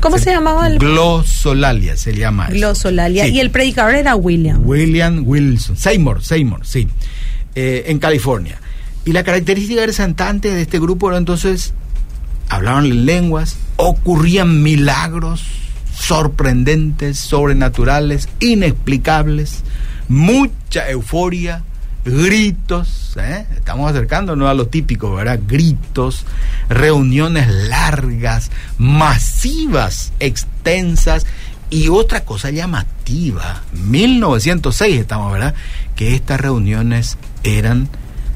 ¿Cómo 0.00 0.18
se, 0.18 0.30
llamaba 0.30 0.66
el 0.66 0.78
glosolalia? 0.78 1.96
Se 1.96 2.14
llama 2.14 2.48
glosolalia. 2.48 3.28
Y 3.28 3.40
el 3.40 3.50
predicador 3.50 3.94
era 3.94 4.14
William. 4.14 4.60
William 4.64 5.22
Wilson. 5.26 5.76
Seymour, 5.76 6.22
Seymour, 6.22 6.66
sí. 6.66 6.88
Eh, 7.54 7.84
en 7.86 7.98
California. 7.98 8.60
Y 9.06 9.12
la 9.12 9.24
característica 9.24 9.86
resaltante 9.86 10.52
de 10.52 10.62
este 10.62 10.78
grupo 10.78 11.08
era 11.08 11.16
entonces, 11.16 11.72
hablaban 12.50 12.84
en 12.84 13.06
lenguas, 13.06 13.56
ocurrían 13.76 14.62
milagros 14.62 15.65
sorprendentes, 15.96 17.18
sobrenaturales, 17.18 18.28
inexplicables, 18.40 19.62
mucha 20.08 20.88
euforia, 20.90 21.62
gritos, 22.04 23.16
¿eh? 23.18 23.46
estamos 23.56 23.90
acercándonos 23.90 24.48
a 24.48 24.54
lo 24.54 24.68
típico, 24.68 25.14
¿verdad? 25.14 25.40
Gritos, 25.46 26.24
reuniones 26.68 27.48
largas, 27.48 28.50
masivas, 28.78 30.12
extensas 30.20 31.26
y 31.70 31.88
otra 31.88 32.24
cosa 32.24 32.50
llamativa, 32.50 33.62
1906 33.72 35.00
estamos, 35.00 35.32
¿verdad? 35.32 35.54
Que 35.96 36.14
estas 36.14 36.40
reuniones 36.40 37.16
eran 37.42 37.88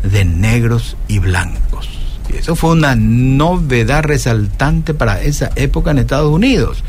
de 0.03 0.25
negros 0.25 0.97
y 1.09 1.19
blancos. 1.19 1.89
Y 2.33 2.37
eso 2.39 2.57
fue 2.57 2.71
una 2.71 2.97
novedad 2.97 4.03
resaltante 4.03 4.95
para 4.95 5.21
esa 5.21 5.51
época 5.57 5.91
en 5.91 5.99
Estados 5.99 6.33
Unidos. 6.33 6.83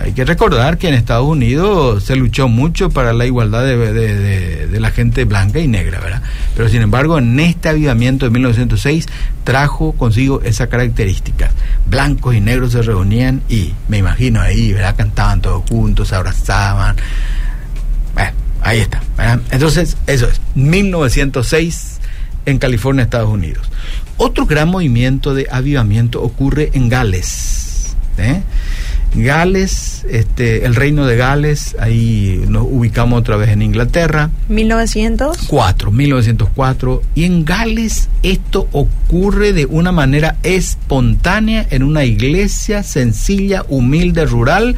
Hay 0.00 0.12
que 0.12 0.24
recordar 0.24 0.78
que 0.78 0.88
en 0.88 0.94
Estados 0.94 1.26
Unidos 1.26 2.04
se 2.04 2.14
luchó 2.14 2.48
mucho 2.48 2.88
para 2.88 3.12
la 3.12 3.26
igualdad 3.26 3.64
de, 3.64 4.68
la 4.78 4.90
gente 4.90 5.24
blanca 5.24 5.58
y 5.58 5.66
negra, 5.66 5.98
¿verdad? 5.98 6.22
Pero 6.56 6.68
sin 6.68 6.82
embargo, 6.82 7.18
en 7.18 7.38
este 7.40 7.68
avivamiento 7.68 8.24
de 8.24 8.30
1906 8.30 9.06
trajo 9.42 9.92
consigo 9.92 10.40
esa 10.42 10.68
característica. 10.68 11.50
Blancos 11.86 12.36
y 12.36 12.40
negros 12.40 12.72
se 12.72 12.82
reunían 12.82 13.42
y 13.48 13.72
me 13.88 13.98
imagino 13.98 14.40
ahí, 14.40 14.72
¿verdad? 14.72 14.94
Cantaban 14.96 15.40
todos 15.40 15.64
juntos, 15.68 16.08
se 16.08 16.14
abrazaban. 16.14 16.96
Bueno, 18.14 18.32
ahí 18.62 18.78
está, 18.78 19.02
¿verdad? 19.16 19.40
Entonces, 19.50 19.96
eso 20.06 20.28
es, 20.28 20.40
1906 20.54 21.98
en 22.46 22.58
California, 22.58 23.02
Estados 23.02 23.30
Unidos. 23.30 23.68
Otro 24.16 24.46
gran 24.46 24.68
movimiento 24.68 25.34
de 25.34 25.48
avivamiento 25.50 26.22
ocurre 26.22 26.70
en 26.74 26.88
Gales. 26.88 27.96
¿eh? 28.16 28.42
Gales, 29.22 30.06
este, 30.10 30.64
el 30.64 30.74
reino 30.74 31.06
de 31.06 31.16
Gales, 31.16 31.76
ahí 31.78 32.44
nos 32.48 32.64
ubicamos 32.64 33.20
otra 33.20 33.36
vez 33.36 33.50
en 33.50 33.62
Inglaterra. 33.62 34.30
1904. 34.48 35.90
1904. 35.90 37.02
Y 37.14 37.24
en 37.24 37.44
Gales 37.44 38.08
esto 38.22 38.68
ocurre 38.72 39.52
de 39.52 39.66
una 39.66 39.92
manera 39.92 40.36
espontánea 40.42 41.66
en 41.70 41.82
una 41.82 42.04
iglesia 42.04 42.82
sencilla, 42.82 43.64
humilde, 43.68 44.24
rural, 44.26 44.76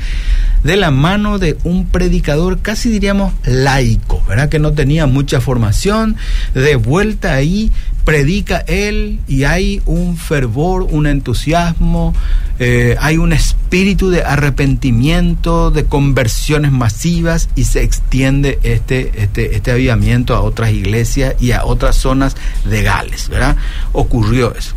de 0.65 0.77
la 0.77 0.91
mano 0.91 1.39
de 1.39 1.57
un 1.65 1.87
predicador 1.87 2.61
casi 2.61 2.91
diríamos 2.91 3.33
laico, 3.45 4.23
¿verdad? 4.29 4.49
Que 4.49 4.59
no 4.59 4.73
tenía 4.73 5.07
mucha 5.07 5.41
formación, 5.41 6.17
de 6.55 6.77
vuelta 6.77 7.35
ahí 7.35 7.73
predica 8.05 8.59
él 8.67 9.21
y 9.29 9.45
hay 9.45 9.83
un 9.87 10.17
fervor, 10.17 10.83
un 10.83 11.07
entusiasmo, 11.07 12.15
eh, 12.59 12.97
hay 13.01 13.19
un 13.19 13.33
espíritu 13.33 14.11
de 14.11 14.23
arrepentimiento, 14.23 15.71
de 15.71 15.85
conversiones 15.85 16.73
masivas 16.73 17.49
y 17.55 17.65
se 17.65 17.83
extiende 17.83 18.59
este, 18.63 19.23
este, 19.23 19.55
este 19.55 19.71
avivamiento 19.71 20.35
a 20.35 20.41
otras 20.41 20.73
iglesias 20.73 21.35
y 21.41 21.53
a 21.53 21.65
otras 21.65 21.97
zonas 21.97 22.37
de 22.65 22.83
Gales, 22.83 23.29
¿verdad? 23.29 23.57
Ocurrió 23.93 24.55
eso. 24.55 24.75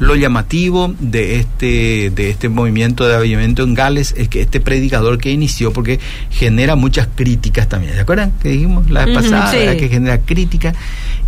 Lo 0.00 0.16
llamativo 0.16 0.94
de 0.98 1.36
este, 1.36 2.10
de 2.10 2.30
este 2.30 2.48
movimiento 2.48 3.06
de 3.06 3.14
avivamiento 3.14 3.62
en 3.62 3.74
Gales 3.74 4.14
es 4.16 4.28
que 4.28 4.40
este 4.40 4.58
predicador 4.60 5.18
que 5.18 5.30
inició, 5.30 5.72
porque 5.72 6.00
genera 6.30 6.74
muchas 6.74 7.06
críticas 7.14 7.68
también, 7.68 7.92
¿se 7.92 8.00
acuerdan? 8.00 8.32
Que 8.42 8.48
dijimos 8.48 8.90
la 8.90 9.04
vez 9.04 9.14
pasada, 9.14 9.76
que 9.76 9.88
genera 9.88 10.18
críticas, 10.18 10.74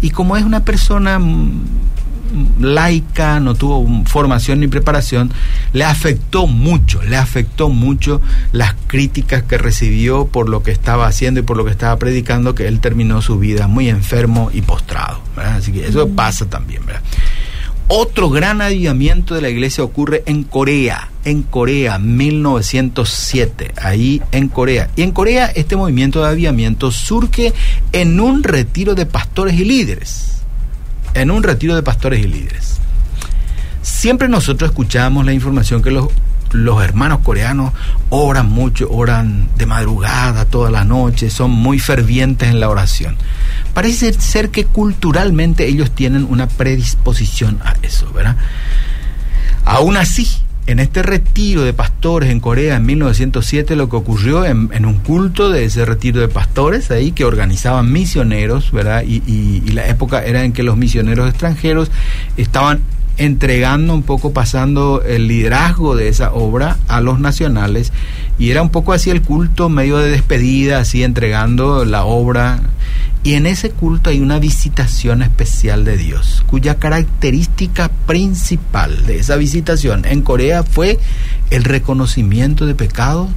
y 0.00 0.10
como 0.10 0.36
es 0.36 0.44
una 0.44 0.64
persona 0.64 1.20
laica, 2.60 3.40
no 3.40 3.54
tuvo 3.54 3.86
formación 4.06 4.60
ni 4.60 4.68
preparación, 4.68 5.30
le 5.72 5.84
afectó 5.84 6.46
mucho, 6.46 7.02
le 7.02 7.16
afectó 7.16 7.68
mucho 7.68 8.20
las 8.52 8.74
críticas 8.86 9.42
que 9.42 9.58
recibió 9.58 10.26
por 10.26 10.48
lo 10.48 10.62
que 10.62 10.70
estaba 10.70 11.06
haciendo 11.06 11.40
y 11.40 11.42
por 11.42 11.56
lo 11.56 11.64
que 11.64 11.70
estaba 11.70 11.96
predicando, 11.98 12.54
que 12.54 12.66
él 12.68 12.80
terminó 12.80 13.20
su 13.22 13.38
vida 13.38 13.68
muy 13.68 13.88
enfermo 13.88 14.50
y 14.52 14.62
postrado. 14.62 15.20
Así 15.36 15.72
que 15.72 15.86
eso 15.86 16.08
pasa 16.08 16.46
también, 16.46 16.86
¿verdad? 16.86 17.02
Otro 17.94 18.30
gran 18.30 18.62
avivamiento 18.62 19.34
de 19.34 19.42
la 19.42 19.50
iglesia 19.50 19.84
ocurre 19.84 20.22
en 20.24 20.44
Corea, 20.44 21.10
en 21.26 21.42
Corea, 21.42 21.98
1907, 21.98 23.74
ahí 23.76 24.22
en 24.32 24.48
Corea. 24.48 24.88
Y 24.96 25.02
en 25.02 25.12
Corea 25.12 25.52
este 25.54 25.76
movimiento 25.76 26.22
de 26.22 26.30
avivamiento 26.30 26.90
surge 26.90 27.52
en 27.92 28.18
un 28.18 28.44
retiro 28.44 28.94
de 28.94 29.04
pastores 29.04 29.60
y 29.60 29.66
líderes, 29.66 30.40
en 31.12 31.30
un 31.30 31.42
retiro 31.42 31.74
de 31.74 31.82
pastores 31.82 32.24
y 32.24 32.28
líderes. 32.28 32.80
Siempre 33.82 34.26
nosotros 34.26 34.70
escuchamos 34.70 35.26
la 35.26 35.34
información 35.34 35.82
que 35.82 35.90
los, 35.90 36.08
los 36.52 36.82
hermanos 36.82 37.20
coreanos 37.22 37.72
oran 38.10 38.50
mucho, 38.50 38.88
oran 38.90 39.48
de 39.56 39.66
madrugada, 39.66 40.44
toda 40.44 40.70
la 40.70 40.84
noche, 40.84 41.30
son 41.30 41.50
muy 41.50 41.78
fervientes 41.78 42.48
en 42.48 42.60
la 42.60 42.68
oración. 42.68 43.16
Parece 43.74 44.12
ser 44.12 44.50
que 44.50 44.64
culturalmente 44.64 45.66
ellos 45.66 45.90
tienen 45.90 46.26
una 46.28 46.46
predisposición 46.48 47.60
a 47.64 47.74
eso, 47.82 48.12
¿verdad? 48.12 48.36
Aún 49.64 49.96
así, 49.96 50.28
en 50.66 50.78
este 50.78 51.02
retiro 51.02 51.62
de 51.62 51.72
pastores 51.72 52.30
en 52.30 52.40
Corea 52.40 52.76
en 52.76 52.86
1907, 52.86 53.74
lo 53.74 53.88
que 53.88 53.96
ocurrió 53.96 54.44
en, 54.44 54.84
un 54.84 54.98
culto 54.98 55.50
de 55.50 55.64
ese 55.64 55.84
retiro 55.84 56.20
de 56.20 56.28
pastores 56.28 56.90
ahí 56.90 57.12
que 57.12 57.24
organizaban 57.24 57.90
misioneros, 57.90 58.72
¿verdad? 58.72 59.02
Y, 59.06 59.22
y 59.26 59.70
la 59.72 59.88
época 59.88 60.24
era 60.24 60.44
en 60.44 60.52
que 60.52 60.62
los 60.62 60.76
misioneros 60.76 61.28
extranjeros 61.28 61.90
estaban 62.36 62.80
entregando 63.16 63.94
un 63.94 64.02
poco, 64.02 64.32
pasando 64.32 65.02
el 65.02 65.28
liderazgo 65.28 65.94
de 65.96 66.08
esa 66.08 66.32
obra 66.32 66.78
a 66.88 67.00
los 67.00 67.20
nacionales 67.20 67.92
y 68.38 68.50
era 68.50 68.62
un 68.62 68.70
poco 68.70 68.92
así 68.92 69.10
el 69.10 69.22
culto 69.22 69.68
medio 69.68 69.98
de 69.98 70.10
despedida, 70.10 70.80
así 70.80 71.04
entregando 71.04 71.84
la 71.84 72.04
obra. 72.04 72.60
Y 73.24 73.34
en 73.34 73.46
ese 73.46 73.70
culto 73.70 74.10
hay 74.10 74.20
una 74.20 74.40
visitación 74.40 75.22
especial 75.22 75.84
de 75.84 75.96
Dios, 75.96 76.42
cuya 76.48 76.80
característica 76.80 77.88
principal 78.06 79.06
de 79.06 79.18
esa 79.18 79.36
visitación 79.36 80.04
en 80.06 80.22
Corea 80.22 80.64
fue 80.64 80.98
el 81.50 81.62
reconocimiento 81.62 82.66
de 82.66 82.74
pecado 82.74 83.28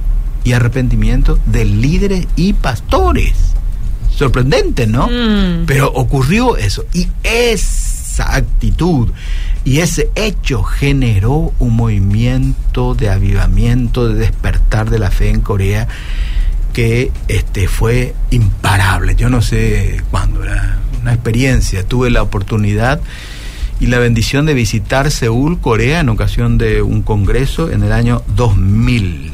y 0.42 0.54
arrepentimiento 0.54 1.38
de 1.46 1.64
líderes 1.64 2.26
y 2.34 2.54
pastores. 2.54 3.34
Sorprendente, 4.16 4.86
¿no? 4.86 5.08
Mm. 5.08 5.66
Pero 5.66 5.92
ocurrió 5.92 6.56
eso. 6.56 6.84
Y 6.92 7.06
esa 8.16 8.34
actitud 8.34 9.10
y 9.64 9.80
ese 9.80 10.10
hecho 10.14 10.62
generó 10.62 11.52
un 11.58 11.76
movimiento 11.76 12.94
de 12.94 13.10
avivamiento, 13.10 14.08
de 14.08 14.14
despertar 14.14 14.88
de 14.88 14.98
la 14.98 15.10
fe 15.10 15.28
en 15.28 15.42
Corea 15.42 15.86
que 16.72 17.12
este 17.28 17.68
fue 17.68 18.14
imparable. 18.30 19.16
Yo 19.16 19.28
no 19.28 19.42
sé 19.42 20.02
cuándo, 20.10 20.44
era 20.44 20.78
una 21.02 21.12
experiencia. 21.12 21.86
Tuve 21.86 22.10
la 22.10 22.22
oportunidad 22.22 23.00
y 23.80 23.86
la 23.86 23.98
bendición 23.98 24.46
de 24.46 24.54
visitar 24.54 25.10
Seúl, 25.10 25.60
Corea, 25.60 26.00
en 26.00 26.08
ocasión 26.08 26.56
de 26.56 26.80
un 26.80 27.02
congreso 27.02 27.70
en 27.70 27.82
el 27.82 27.92
año 27.92 28.22
2000. 28.34 29.32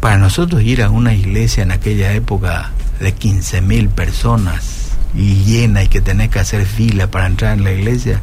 Para 0.00 0.16
nosotros 0.16 0.62
ir 0.62 0.82
a 0.82 0.88
una 0.88 1.12
iglesia 1.12 1.62
en 1.62 1.72
aquella 1.72 2.14
época 2.14 2.72
de 2.98 3.12
15 3.12 3.60
mil 3.60 3.88
personas 3.90 4.85
y 5.16 5.44
llena 5.44 5.82
y 5.82 5.88
que 5.88 6.00
tenés 6.00 6.28
que 6.28 6.38
hacer 6.38 6.66
fila 6.66 7.10
para 7.10 7.26
entrar 7.26 7.56
en 7.56 7.64
la 7.64 7.72
iglesia, 7.72 8.20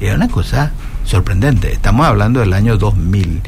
era 0.00 0.14
una 0.14 0.28
cosa 0.28 0.72
sorprendente. 1.04 1.72
Estamos 1.72 2.06
hablando 2.06 2.40
del 2.40 2.52
año 2.52 2.76
2000. 2.78 3.40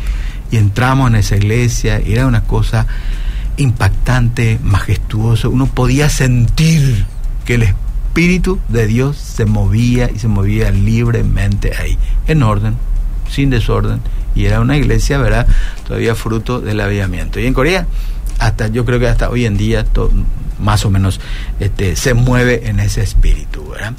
y 0.50 0.57
entramos 0.57 1.09
en 1.11 1.16
esa 1.16 1.37
iglesia 1.37 1.98
era 1.98 2.26
una 2.26 2.42
cosa 2.42 2.87
impactante, 3.57 4.59
majestuoso. 4.62 5.50
Uno 5.50 5.66
podía 5.66 6.09
sentir 6.09 7.07
que 7.44 7.55
el 7.55 7.62
Espíritu 7.62 8.59
de 8.68 8.87
Dios 8.87 9.16
se 9.16 9.44
movía 9.44 10.11
y 10.12 10.18
se 10.18 10.26
movía 10.26 10.72
libremente 10.72 11.76
ahí, 11.76 11.96
en 12.26 12.42
orden, 12.42 12.74
sin 13.31 13.50
desorden. 13.50 14.00
Y 14.35 14.46
era 14.46 14.61
una 14.61 14.76
iglesia, 14.76 15.18
¿verdad? 15.18 15.46
Todavía 15.87 16.14
fruto 16.14 16.61
del 16.61 16.81
avivamiento. 16.81 17.38
Y 17.38 17.46
en 17.46 17.55
Corea, 17.55 17.87
hasta 18.38 18.68
yo 18.68 18.85
creo 18.85 18.98
que 18.98 19.09
hasta 19.09 19.31
hoy 19.31 19.44
en 19.44 19.57
día, 19.57 19.85
más 20.61 20.85
o 20.85 20.90
menos, 20.90 21.20
este, 21.59 21.96
se 21.96 22.14
mueve 22.14 22.68
en 22.68 22.81
ese 22.81 23.03
espíritu, 23.03 23.68
¿verdad? 23.68 23.94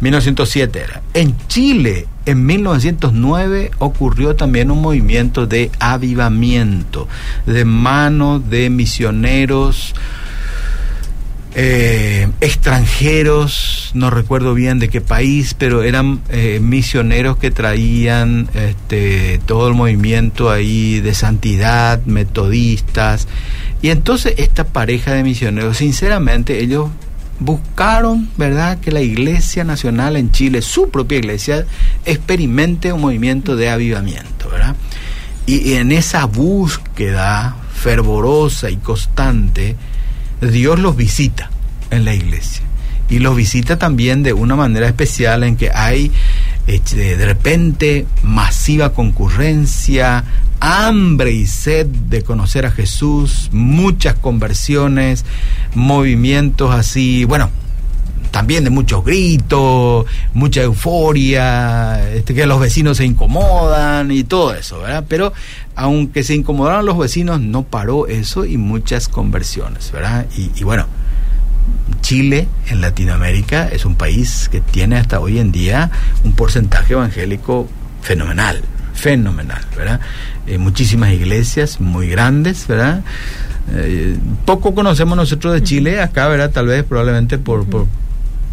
1907 0.00 0.80
era. 0.82 1.02
En 1.14 1.36
Chile, 1.48 2.06
en 2.26 2.46
1909 2.46 3.70
ocurrió 3.78 4.36
también 4.36 4.70
un 4.70 4.80
movimiento 4.80 5.46
de 5.46 5.70
avivamiento 5.78 7.08
de 7.46 7.64
mano 7.64 8.38
de 8.38 8.70
misioneros 8.70 9.94
eh, 11.56 12.28
extranjeros, 12.40 13.92
no 13.94 14.10
recuerdo 14.10 14.54
bien 14.54 14.80
de 14.80 14.88
qué 14.88 15.00
país, 15.00 15.54
pero 15.54 15.84
eran 15.84 16.20
eh, 16.30 16.58
misioneros 16.60 17.36
que 17.36 17.52
traían 17.52 18.48
este, 18.54 19.40
todo 19.46 19.68
el 19.68 19.74
movimiento 19.74 20.50
ahí 20.50 21.00
de 21.00 21.14
santidad, 21.14 22.04
metodistas. 22.06 23.28
Y 23.84 23.90
entonces 23.90 24.32
esta 24.38 24.64
pareja 24.64 25.12
de 25.12 25.22
misioneros, 25.22 25.76
sinceramente, 25.76 26.60
ellos 26.60 26.88
buscaron, 27.38 28.30
¿verdad?, 28.38 28.80
que 28.80 28.90
la 28.90 29.02
Iglesia 29.02 29.62
Nacional 29.62 30.16
en 30.16 30.32
Chile, 30.32 30.62
su 30.62 30.88
propia 30.88 31.18
iglesia, 31.18 31.66
experimente 32.06 32.94
un 32.94 33.02
movimiento 33.02 33.56
de 33.56 33.68
avivamiento, 33.68 34.48
¿verdad? 34.48 34.74
Y, 35.44 35.74
en 35.74 35.92
esa 35.92 36.24
búsqueda 36.24 37.56
fervorosa 37.74 38.70
y 38.70 38.78
constante, 38.78 39.76
Dios 40.40 40.78
los 40.78 40.96
visita 40.96 41.50
en 41.90 42.06
la 42.06 42.14
iglesia. 42.14 42.62
Y 43.10 43.18
los 43.18 43.36
visita 43.36 43.78
también 43.78 44.22
de 44.22 44.32
una 44.32 44.56
manera 44.56 44.86
especial 44.86 45.44
en 45.44 45.56
que 45.58 45.70
hay 45.74 46.10
de 46.66 47.26
repente 47.26 48.06
masiva 48.22 48.92
concurrencia, 48.92 50.24
hambre 50.60 51.32
y 51.32 51.46
sed 51.46 51.86
de 51.86 52.22
conocer 52.22 52.64
a 52.66 52.70
Jesús, 52.70 53.50
muchas 53.52 54.14
conversiones, 54.14 55.24
movimientos 55.74 56.74
así, 56.74 57.24
bueno, 57.24 57.50
también 58.30 58.64
de 58.64 58.70
muchos 58.70 59.04
gritos, 59.04 60.06
mucha 60.32 60.62
euforia, 60.62 62.12
este, 62.14 62.34
que 62.34 62.46
los 62.46 62.58
vecinos 62.58 62.96
se 62.96 63.04
incomodan 63.04 64.10
y 64.10 64.24
todo 64.24 64.54
eso, 64.54 64.80
¿verdad? 64.80 65.04
Pero 65.08 65.32
aunque 65.76 66.24
se 66.24 66.34
incomodaron 66.34 66.84
los 66.86 66.98
vecinos, 66.98 67.40
no 67.40 67.62
paró 67.62 68.08
eso 68.08 68.44
y 68.44 68.56
muchas 68.56 69.08
conversiones, 69.08 69.92
¿verdad? 69.92 70.26
Y, 70.36 70.50
y 70.56 70.64
bueno, 70.64 70.86
Chile 72.00 72.48
en 72.68 72.80
Latinoamérica 72.80 73.68
es 73.68 73.84
un 73.84 73.94
país 73.94 74.48
que 74.50 74.60
tiene 74.60 74.96
hasta 74.96 75.20
hoy 75.20 75.38
en 75.38 75.52
día 75.52 75.90
un 76.22 76.32
porcentaje 76.32 76.92
evangélico 76.92 77.68
fenomenal, 78.02 78.60
fenomenal, 78.92 79.64
¿verdad? 79.76 80.00
Eh, 80.46 80.58
muchísimas 80.58 81.12
iglesias 81.12 81.80
muy 81.80 82.08
grandes, 82.08 82.66
¿verdad? 82.66 83.02
Eh, 83.72 84.16
poco 84.44 84.74
conocemos 84.74 85.16
nosotros 85.16 85.54
de 85.54 85.62
Chile, 85.62 86.00
acá, 86.00 86.28
¿verdad? 86.28 86.50
Tal 86.50 86.66
vez 86.66 86.84
probablemente 86.84 87.38
por, 87.38 87.64
por, 87.66 87.86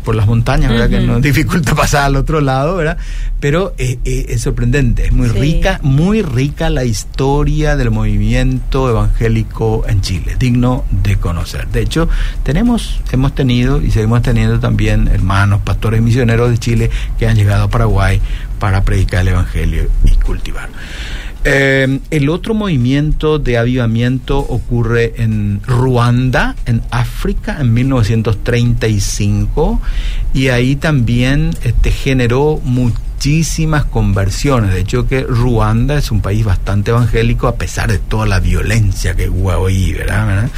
por 0.04 0.16
las 0.16 0.28
montañas, 0.28 0.72
¿verdad? 0.72 0.90
Que 0.90 1.00
nos 1.00 1.22
dificulta 1.22 1.76
pasar 1.76 2.04
al 2.06 2.16
otro 2.16 2.42
lado, 2.42 2.76
¿verdad? 2.76 2.98
Pero 3.40 3.74
eh, 3.78 4.00
eh, 4.06 4.26
es 4.30 4.42
sorprendente, 4.42 5.06
es 5.06 5.12
muy 5.12 5.28
rica, 5.28 5.80
muy 5.84 6.22
rica 6.22 6.70
la 6.70 6.84
historia 6.84 7.76
del 7.76 7.92
movimiento 7.92 8.90
evangélico 8.90 9.86
en 9.88 10.02
Chile, 10.02 10.36
digno 10.38 10.86
de 10.92 11.18
conocer. 11.18 11.68
De 11.68 11.82
hecho, 11.82 12.10
tenemos, 12.44 13.02
hemos 13.12 13.34
tenido 13.36 13.82
y 13.82 13.92
seguimos 13.92 14.22
teniendo 14.22 14.60
también 14.60 15.08
hermanos, 15.08 15.62
pastores 15.64 16.02
misioneros 16.02 16.50
de 16.50 16.58
Chile 16.58 16.90
que 17.18 17.28
han 17.28 17.36
llegado 17.36 17.64
a 17.64 17.70
Paraguay 17.70 18.22
para 18.60 18.84
predicar 18.84 19.22
el 19.22 19.30
evangelio 19.30 19.90
y 20.06 20.12
cultivar. 20.18 20.70
Eh, 21.44 22.00
el 22.12 22.30
otro 22.30 22.54
movimiento 22.54 23.40
de 23.40 23.58
avivamiento 23.58 24.38
ocurre 24.38 25.16
en 25.18 25.60
Ruanda, 25.66 26.56
en 26.68 26.84
África, 26.92 27.58
en 27.60 27.74
1935, 27.74 29.82
y 30.36 30.50
ahí 30.50 30.76
también 30.76 31.50
este, 31.64 31.90
generó 31.92 32.60
mucho 32.64 33.00
muchísimas 33.22 33.86
conversiones. 33.86 34.74
De 34.74 34.80
hecho, 34.80 35.06
que 35.08 35.22
Ruanda 35.22 35.96
es 35.96 36.10
un 36.10 36.22
país 36.22 36.44
bastante 36.44 36.90
evangélico 36.90 37.48
a 37.48 37.54
pesar 37.54 37.92
de 37.92 38.00
toda 38.00 38.26
la 38.26 38.40
violencia 38.40 39.14
que 39.14 39.30
hubo 39.30 39.68
ahí, 39.68 39.94
¿verdad? 39.94 40.50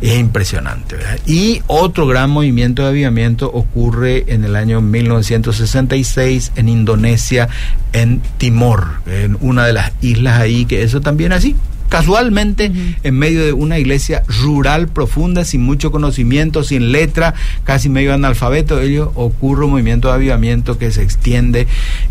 Es 0.00 0.18
impresionante, 0.18 0.96
¿verdad? 0.96 1.18
Y 1.26 1.60
otro 1.66 2.06
gran 2.06 2.30
movimiento 2.30 2.80
de 2.80 2.88
avivamiento 2.88 3.50
ocurre 3.52 4.24
en 4.28 4.44
el 4.44 4.56
año 4.56 4.80
1966 4.80 6.52
en 6.56 6.70
Indonesia, 6.70 7.50
en 7.92 8.22
Timor, 8.38 9.02
en 9.04 9.36
una 9.42 9.66
de 9.66 9.74
las 9.74 9.92
islas 10.00 10.40
ahí, 10.40 10.64
que 10.64 10.84
eso 10.84 11.02
también 11.02 11.32
así 11.32 11.54
casualmente 11.88 12.70
en 13.02 13.18
medio 13.18 13.44
de 13.44 13.52
una 13.52 13.78
iglesia 13.78 14.22
rural 14.42 14.88
profunda, 14.88 15.44
sin 15.44 15.62
mucho 15.62 15.90
conocimiento, 15.90 16.62
sin 16.62 16.92
letra, 16.92 17.34
casi 17.64 17.88
medio 17.88 18.14
analfabeto, 18.14 18.80
ello 18.80 19.12
ocurre 19.14 19.64
un 19.64 19.72
movimiento 19.72 20.08
de 20.08 20.14
avivamiento 20.14 20.78
que 20.78 20.90
se 20.90 21.02
extiende 21.02 21.66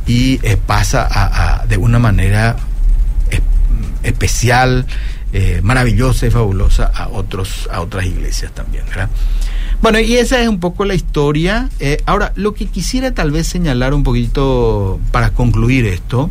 y 0.08 0.40
eh, 0.44 0.58
pasa 0.58 1.08
a, 1.10 1.66
de 1.66 1.78
una 1.78 2.00
manera 2.00 2.56
especial, 4.04 4.86
eh, 5.34 5.60
maravillosa 5.64 6.28
y 6.28 6.30
fabulosa 6.30 6.86
a 6.86 7.10
otros 7.10 7.68
a 7.72 7.82
otras 7.82 8.06
iglesias 8.06 8.54
también, 8.54 8.86
Bueno, 9.82 10.00
y 10.00 10.16
esa 10.16 10.42
es 10.42 10.48
un 10.48 10.60
poco 10.60 10.86
la 10.86 10.94
historia. 10.94 11.70
Eh, 11.80 12.02
ahora, 12.06 12.32
lo 12.36 12.54
que 12.54 12.68
quisiera 12.68 13.14
tal 13.14 13.32
vez 13.32 13.48
señalar 13.48 13.94
un 13.94 14.04
poquito 14.04 15.00
para 15.12 15.32
concluir 15.32 15.86
esto, 15.86 16.30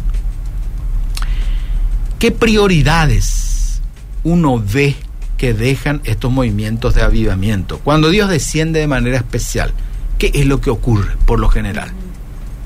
¿Qué 2.24 2.30
prioridades 2.30 3.82
uno 4.22 4.58
ve 4.58 4.96
que 5.36 5.52
dejan 5.52 6.00
estos 6.04 6.32
movimientos 6.32 6.94
de 6.94 7.02
avivamiento? 7.02 7.80
Cuando 7.80 8.08
Dios 8.08 8.30
desciende 8.30 8.80
de 8.80 8.86
manera 8.86 9.18
especial, 9.18 9.74
¿qué 10.18 10.30
es 10.32 10.46
lo 10.46 10.58
que 10.62 10.70
ocurre 10.70 11.18
por 11.26 11.38
lo 11.38 11.50
general? 11.50 11.92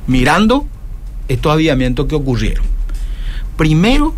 Mirando 0.07 0.69
estos 1.27 1.53
avivamientos 1.53 2.07
que 2.07 2.15
ocurrieron. 2.15 2.65
Primero, 3.57 4.15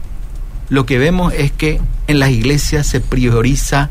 lo 0.68 0.84
que 0.84 0.98
vemos 0.98 1.32
es 1.32 1.52
que 1.52 1.80
en 2.06 2.18
las 2.18 2.28
iglesias 2.28 2.86
se 2.86 3.00
prioriza 3.00 3.88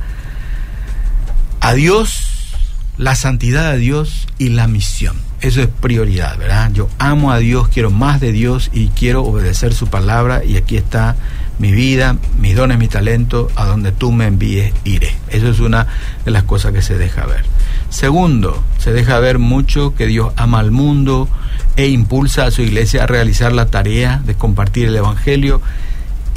a 1.61 1.73
Dios, 1.73 2.53
la 2.99 3.15
santidad 3.15 3.71
de 3.71 3.79
Dios 3.79 4.27
y 4.37 4.49
la 4.49 4.67
misión. 4.67 5.28
Eso 5.41 5.61
es 5.61 5.67
prioridad, 5.67 6.37
¿verdad? 6.37 6.71
Yo 6.73 6.89
amo 6.97 7.31
a 7.31 7.37
Dios, 7.37 7.69
quiero 7.69 7.91
más 7.91 8.19
de 8.19 8.33
Dios 8.33 8.69
y 8.73 8.89
quiero 8.89 9.23
obedecer 9.23 9.73
su 9.73 9.87
palabra 9.87 10.43
y 10.43 10.57
aquí 10.57 10.75
está 10.75 11.15
mi 11.59 11.71
vida, 11.71 12.17
mis 12.39 12.55
dones, 12.55 12.77
mi 12.77 12.87
talento, 12.87 13.49
a 13.55 13.65
donde 13.65 13.91
tú 13.93 14.11
me 14.11 14.25
envíes 14.27 14.73
iré. 14.83 15.15
Eso 15.29 15.49
es 15.49 15.59
una 15.59 15.87
de 16.25 16.31
las 16.31 16.43
cosas 16.43 16.73
que 16.73 16.81
se 16.81 16.97
deja 16.97 17.25
ver. 17.25 17.45
Segundo, 17.89 18.63
se 18.79 18.91
deja 18.91 19.19
ver 19.19 19.39
mucho 19.39 19.95
que 19.95 20.07
Dios 20.07 20.33
ama 20.35 20.59
al 20.59 20.71
mundo 20.71 21.29
e 21.77 21.87
impulsa 21.87 22.45
a 22.45 22.51
su 22.51 22.61
iglesia 22.61 23.03
a 23.03 23.07
realizar 23.07 23.53
la 23.53 23.67
tarea 23.67 24.21
de 24.25 24.35
compartir 24.35 24.89
el 24.89 24.95
Evangelio 24.95 25.61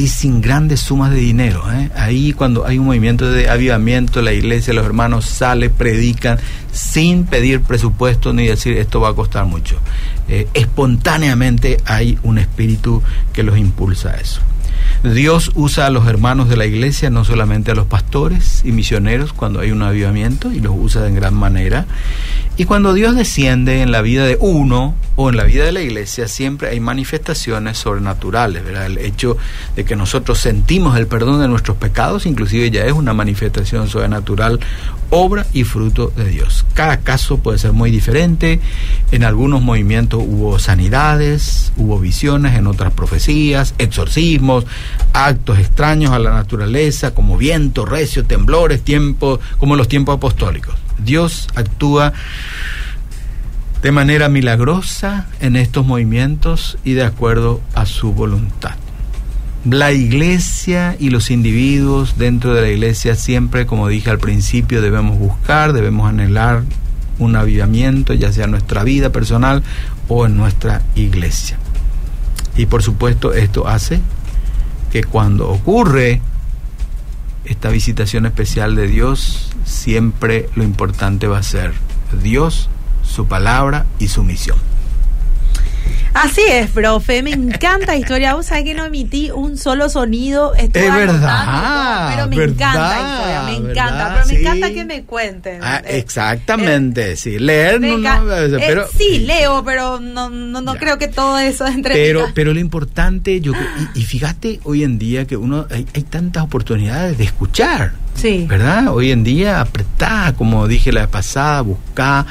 y 0.02 0.08
sin 0.08 0.40
grandes 0.40 0.80
sumas 0.80 1.12
de 1.12 1.18
dinero. 1.18 1.62
¿eh? 1.72 1.88
Ahí 1.94 2.32
cuando 2.32 2.66
hay 2.66 2.76
un 2.76 2.86
movimiento 2.86 3.30
de 3.30 3.48
avivamiento, 3.48 4.20
la 4.20 4.32
iglesia, 4.32 4.74
los 4.74 4.84
hermanos 4.84 5.26
salen, 5.26 5.70
predican 5.70 6.38
sin 6.72 7.24
pedir 7.24 7.60
presupuesto 7.60 8.32
ni 8.32 8.48
decir 8.48 8.76
esto 8.78 9.00
va 9.00 9.10
a 9.10 9.14
costar 9.14 9.46
mucho. 9.46 9.76
Eh, 10.28 10.48
espontáneamente 10.54 11.76
hay 11.84 12.18
un 12.24 12.38
espíritu 12.38 13.00
que 13.32 13.44
los 13.44 13.56
impulsa 13.56 14.10
a 14.10 14.16
eso. 14.16 14.40
Dios 15.02 15.50
usa 15.56 15.86
a 15.86 15.90
los 15.90 16.06
hermanos 16.06 16.48
de 16.48 16.56
la 16.56 16.64
iglesia, 16.64 17.10
no 17.10 17.24
solamente 17.24 17.72
a 17.72 17.74
los 17.74 17.86
pastores 17.86 18.62
y 18.64 18.70
misioneros 18.70 19.32
cuando 19.32 19.58
hay 19.58 19.72
un 19.72 19.82
avivamiento 19.82 20.52
y 20.52 20.60
los 20.60 20.72
usa 20.76 21.02
de 21.02 21.12
gran 21.12 21.34
manera. 21.34 21.86
Y 22.56 22.66
cuando 22.66 22.92
Dios 22.94 23.16
desciende 23.16 23.82
en 23.82 23.90
la 23.90 24.02
vida 24.02 24.26
de 24.26 24.36
uno 24.38 24.94
o 25.16 25.30
en 25.30 25.36
la 25.36 25.44
vida 25.44 25.64
de 25.64 25.72
la 25.72 25.80
iglesia, 25.80 26.28
siempre 26.28 26.68
hay 26.68 26.80
manifestaciones 26.80 27.78
sobrenaturales. 27.78 28.62
El 28.64 28.98
hecho 28.98 29.36
de 29.74 29.84
que 29.84 29.96
nosotros 29.96 30.38
sentimos 30.38 30.96
el 30.96 31.06
perdón 31.06 31.40
de 31.40 31.48
nuestros 31.48 31.78
pecados, 31.78 32.24
inclusive 32.24 32.70
ya 32.70 32.84
es 32.84 32.92
una 32.92 33.12
manifestación 33.12 33.88
sobrenatural, 33.88 34.60
obra 35.10 35.46
y 35.52 35.64
fruto 35.64 36.12
de 36.14 36.26
Dios. 36.26 36.64
Cada 36.74 37.00
caso 37.00 37.38
puede 37.38 37.58
ser 37.58 37.72
muy 37.72 37.90
diferente. 37.90 38.60
En 39.10 39.24
algunos 39.24 39.62
movimientos 39.62 40.22
hubo 40.22 40.58
sanidades, 40.58 41.72
hubo 41.76 41.98
visiones, 41.98 42.54
en 42.54 42.66
otras 42.66 42.92
profecías, 42.92 43.74
exorcismos, 43.78 44.66
actos 45.12 45.58
extraños 45.58 46.12
a 46.12 46.18
la 46.18 46.30
naturaleza, 46.30 47.14
como 47.14 47.36
viento, 47.36 47.84
recio, 47.84 48.24
temblores, 48.24 48.82
tiempos, 48.82 49.40
como 49.58 49.76
los 49.76 49.88
tiempos 49.88 50.16
apostólicos. 50.16 50.74
Dios 50.98 51.48
actúa 51.54 52.12
de 53.82 53.92
manera 53.92 54.28
milagrosa 54.28 55.26
en 55.40 55.56
estos 55.56 55.84
movimientos 55.84 56.78
y 56.84 56.92
de 56.92 57.04
acuerdo 57.04 57.60
a 57.74 57.84
su 57.84 58.12
voluntad. 58.12 58.76
La 59.64 59.92
iglesia 59.92 60.96
y 60.98 61.10
los 61.10 61.30
individuos 61.30 62.18
dentro 62.18 62.54
de 62.54 62.62
la 62.62 62.68
iglesia 62.68 63.14
siempre, 63.14 63.66
como 63.66 63.88
dije 63.88 64.10
al 64.10 64.18
principio, 64.18 64.82
debemos 64.82 65.18
buscar, 65.18 65.72
debemos 65.72 66.08
anhelar 66.08 66.64
un 67.18 67.36
avivamiento, 67.36 68.14
ya 68.14 68.32
sea 68.32 68.44
en 68.44 68.52
nuestra 68.52 68.82
vida 68.82 69.10
personal 69.10 69.62
o 70.08 70.26
en 70.26 70.36
nuestra 70.36 70.82
iglesia. 70.94 71.58
Y 72.56 72.66
por 72.66 72.82
supuesto 72.82 73.32
esto 73.32 73.68
hace 73.68 74.00
que 74.92 75.02
cuando 75.02 75.48
ocurre 75.48 76.20
esta 77.46 77.70
visitación 77.70 78.26
especial 78.26 78.76
de 78.76 78.86
Dios, 78.86 79.50
siempre 79.64 80.50
lo 80.54 80.62
importante 80.62 81.26
va 81.26 81.38
a 81.38 81.42
ser 81.42 81.72
Dios, 82.22 82.68
su 83.02 83.26
palabra 83.26 83.86
y 83.98 84.08
su 84.08 84.22
misión. 84.22 84.58
Así 86.14 86.42
es, 86.46 86.70
profe, 86.70 87.22
me 87.22 87.30
encanta 87.30 87.86
la 87.86 87.96
historia. 87.96 88.34
Vos 88.34 88.46
sabés 88.46 88.64
que 88.64 88.74
no 88.74 88.84
emití 88.84 89.30
un 89.30 89.56
solo 89.56 89.88
sonido. 89.88 90.54
es 90.54 90.70
verdad. 90.72 92.10
pero 92.10 92.28
me 92.28 92.44
encanta 92.44 92.88
la 92.88 93.14
historia, 93.14 93.42
me 93.42 93.70
encanta. 93.70 94.14
Pero 94.14 94.26
me 94.26 94.40
encanta 94.40 94.72
que 94.72 94.84
me 94.84 95.02
cuenten. 95.04 95.60
Ah, 95.62 95.82
exactamente, 95.86 97.12
eh, 97.12 97.16
sí. 97.16 97.38
Leer 97.38 97.80
no, 97.80 97.98
no 97.98 98.32
eh, 98.36 98.50
pero, 98.58 98.86
Sí, 98.96 99.20
leo, 99.20 99.64
pero 99.64 100.00
no, 100.00 100.28
no, 100.28 100.60
no 100.60 100.74
creo 100.74 100.98
que 100.98 101.08
todo 101.08 101.38
eso 101.38 101.66
entre 101.66 101.94
pero 101.94 102.26
Pero 102.34 102.52
lo 102.52 102.60
importante, 102.60 103.40
yo 103.40 103.52
y, 103.94 104.00
y, 104.00 104.04
fíjate 104.04 104.60
hoy 104.64 104.84
en 104.84 104.98
día 104.98 105.26
que 105.26 105.36
uno 105.36 105.66
hay, 105.70 105.86
hay 105.94 106.02
tantas 106.02 106.42
oportunidades 106.42 107.16
de 107.16 107.24
escuchar. 107.24 107.92
Sí. 108.14 108.46
¿Verdad? 108.48 108.88
Hoy 108.88 109.10
en 109.10 109.24
día 109.24 109.60
apretá, 109.60 110.34
como 110.36 110.68
dije 110.68 110.92
la 110.92 111.00
vez 111.02 111.10
pasada, 111.10 111.62
buscá 111.62 112.26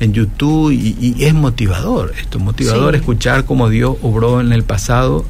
en 0.00 0.12
YouTube 0.12 0.72
y, 0.72 0.96
y 1.00 1.24
es 1.24 1.34
motivador. 1.34 2.12
Esto 2.18 2.38
es 2.38 2.44
motivador 2.44 2.94
sí. 2.94 3.00
escuchar 3.00 3.44
cómo 3.44 3.68
Dios 3.68 3.96
obró 4.02 4.40
en 4.40 4.52
el 4.52 4.64
pasado 4.64 5.24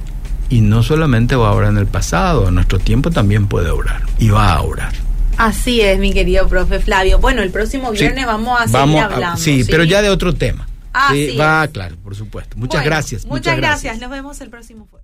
y 0.49 0.61
no 0.61 0.83
solamente 0.83 1.37
va 1.37 1.49
a 1.49 1.53
obrar 1.53 1.71
en 1.71 1.79
el 1.79 1.87
pasado, 1.87 2.49
en 2.49 2.55
nuestro 2.55 2.79
tiempo 2.79 3.11
también 3.11 3.47
puede 3.47 3.71
obrar 3.71 4.03
y 4.19 4.31
va 4.31 4.55
a 4.55 4.63
obrar. 4.63 4.93
Así 5.37 5.81
es, 5.81 5.99
mi 6.01 6.13
querido 6.13 6.49
profe 6.49 6.81
Flavio. 6.81 7.19
Bueno, 7.21 7.43
el 7.43 7.51
próximo 7.51 7.93
viernes 7.93 8.25
sí, 8.25 8.27
vamos 8.27 8.61
a 8.61 8.65
seguir 8.65 8.73
vamos 8.73 9.03
hablando. 9.03 9.27
A, 9.27 9.37
sí, 9.37 9.63
sí, 9.63 9.71
pero 9.71 9.85
ya 9.85 10.03
de 10.03 10.11
otro 10.11 10.35
tema. 10.35 10.67
Ah, 10.93 11.11
sí, 11.13 11.37
va, 11.37 11.69
claro, 11.69 11.97
por 12.03 12.17
supuesto. 12.17 12.57
Muchas 12.57 12.81
bueno, 12.81 12.87
gracias. 12.87 13.25
Muchas, 13.25 13.39
muchas 13.39 13.57
gracias. 13.57 13.83
gracias. 13.83 14.01
Nos 14.01 14.11
vemos 14.11 14.41
el 14.41 14.51
próximo 14.51 14.89
jueves. 14.91 14.97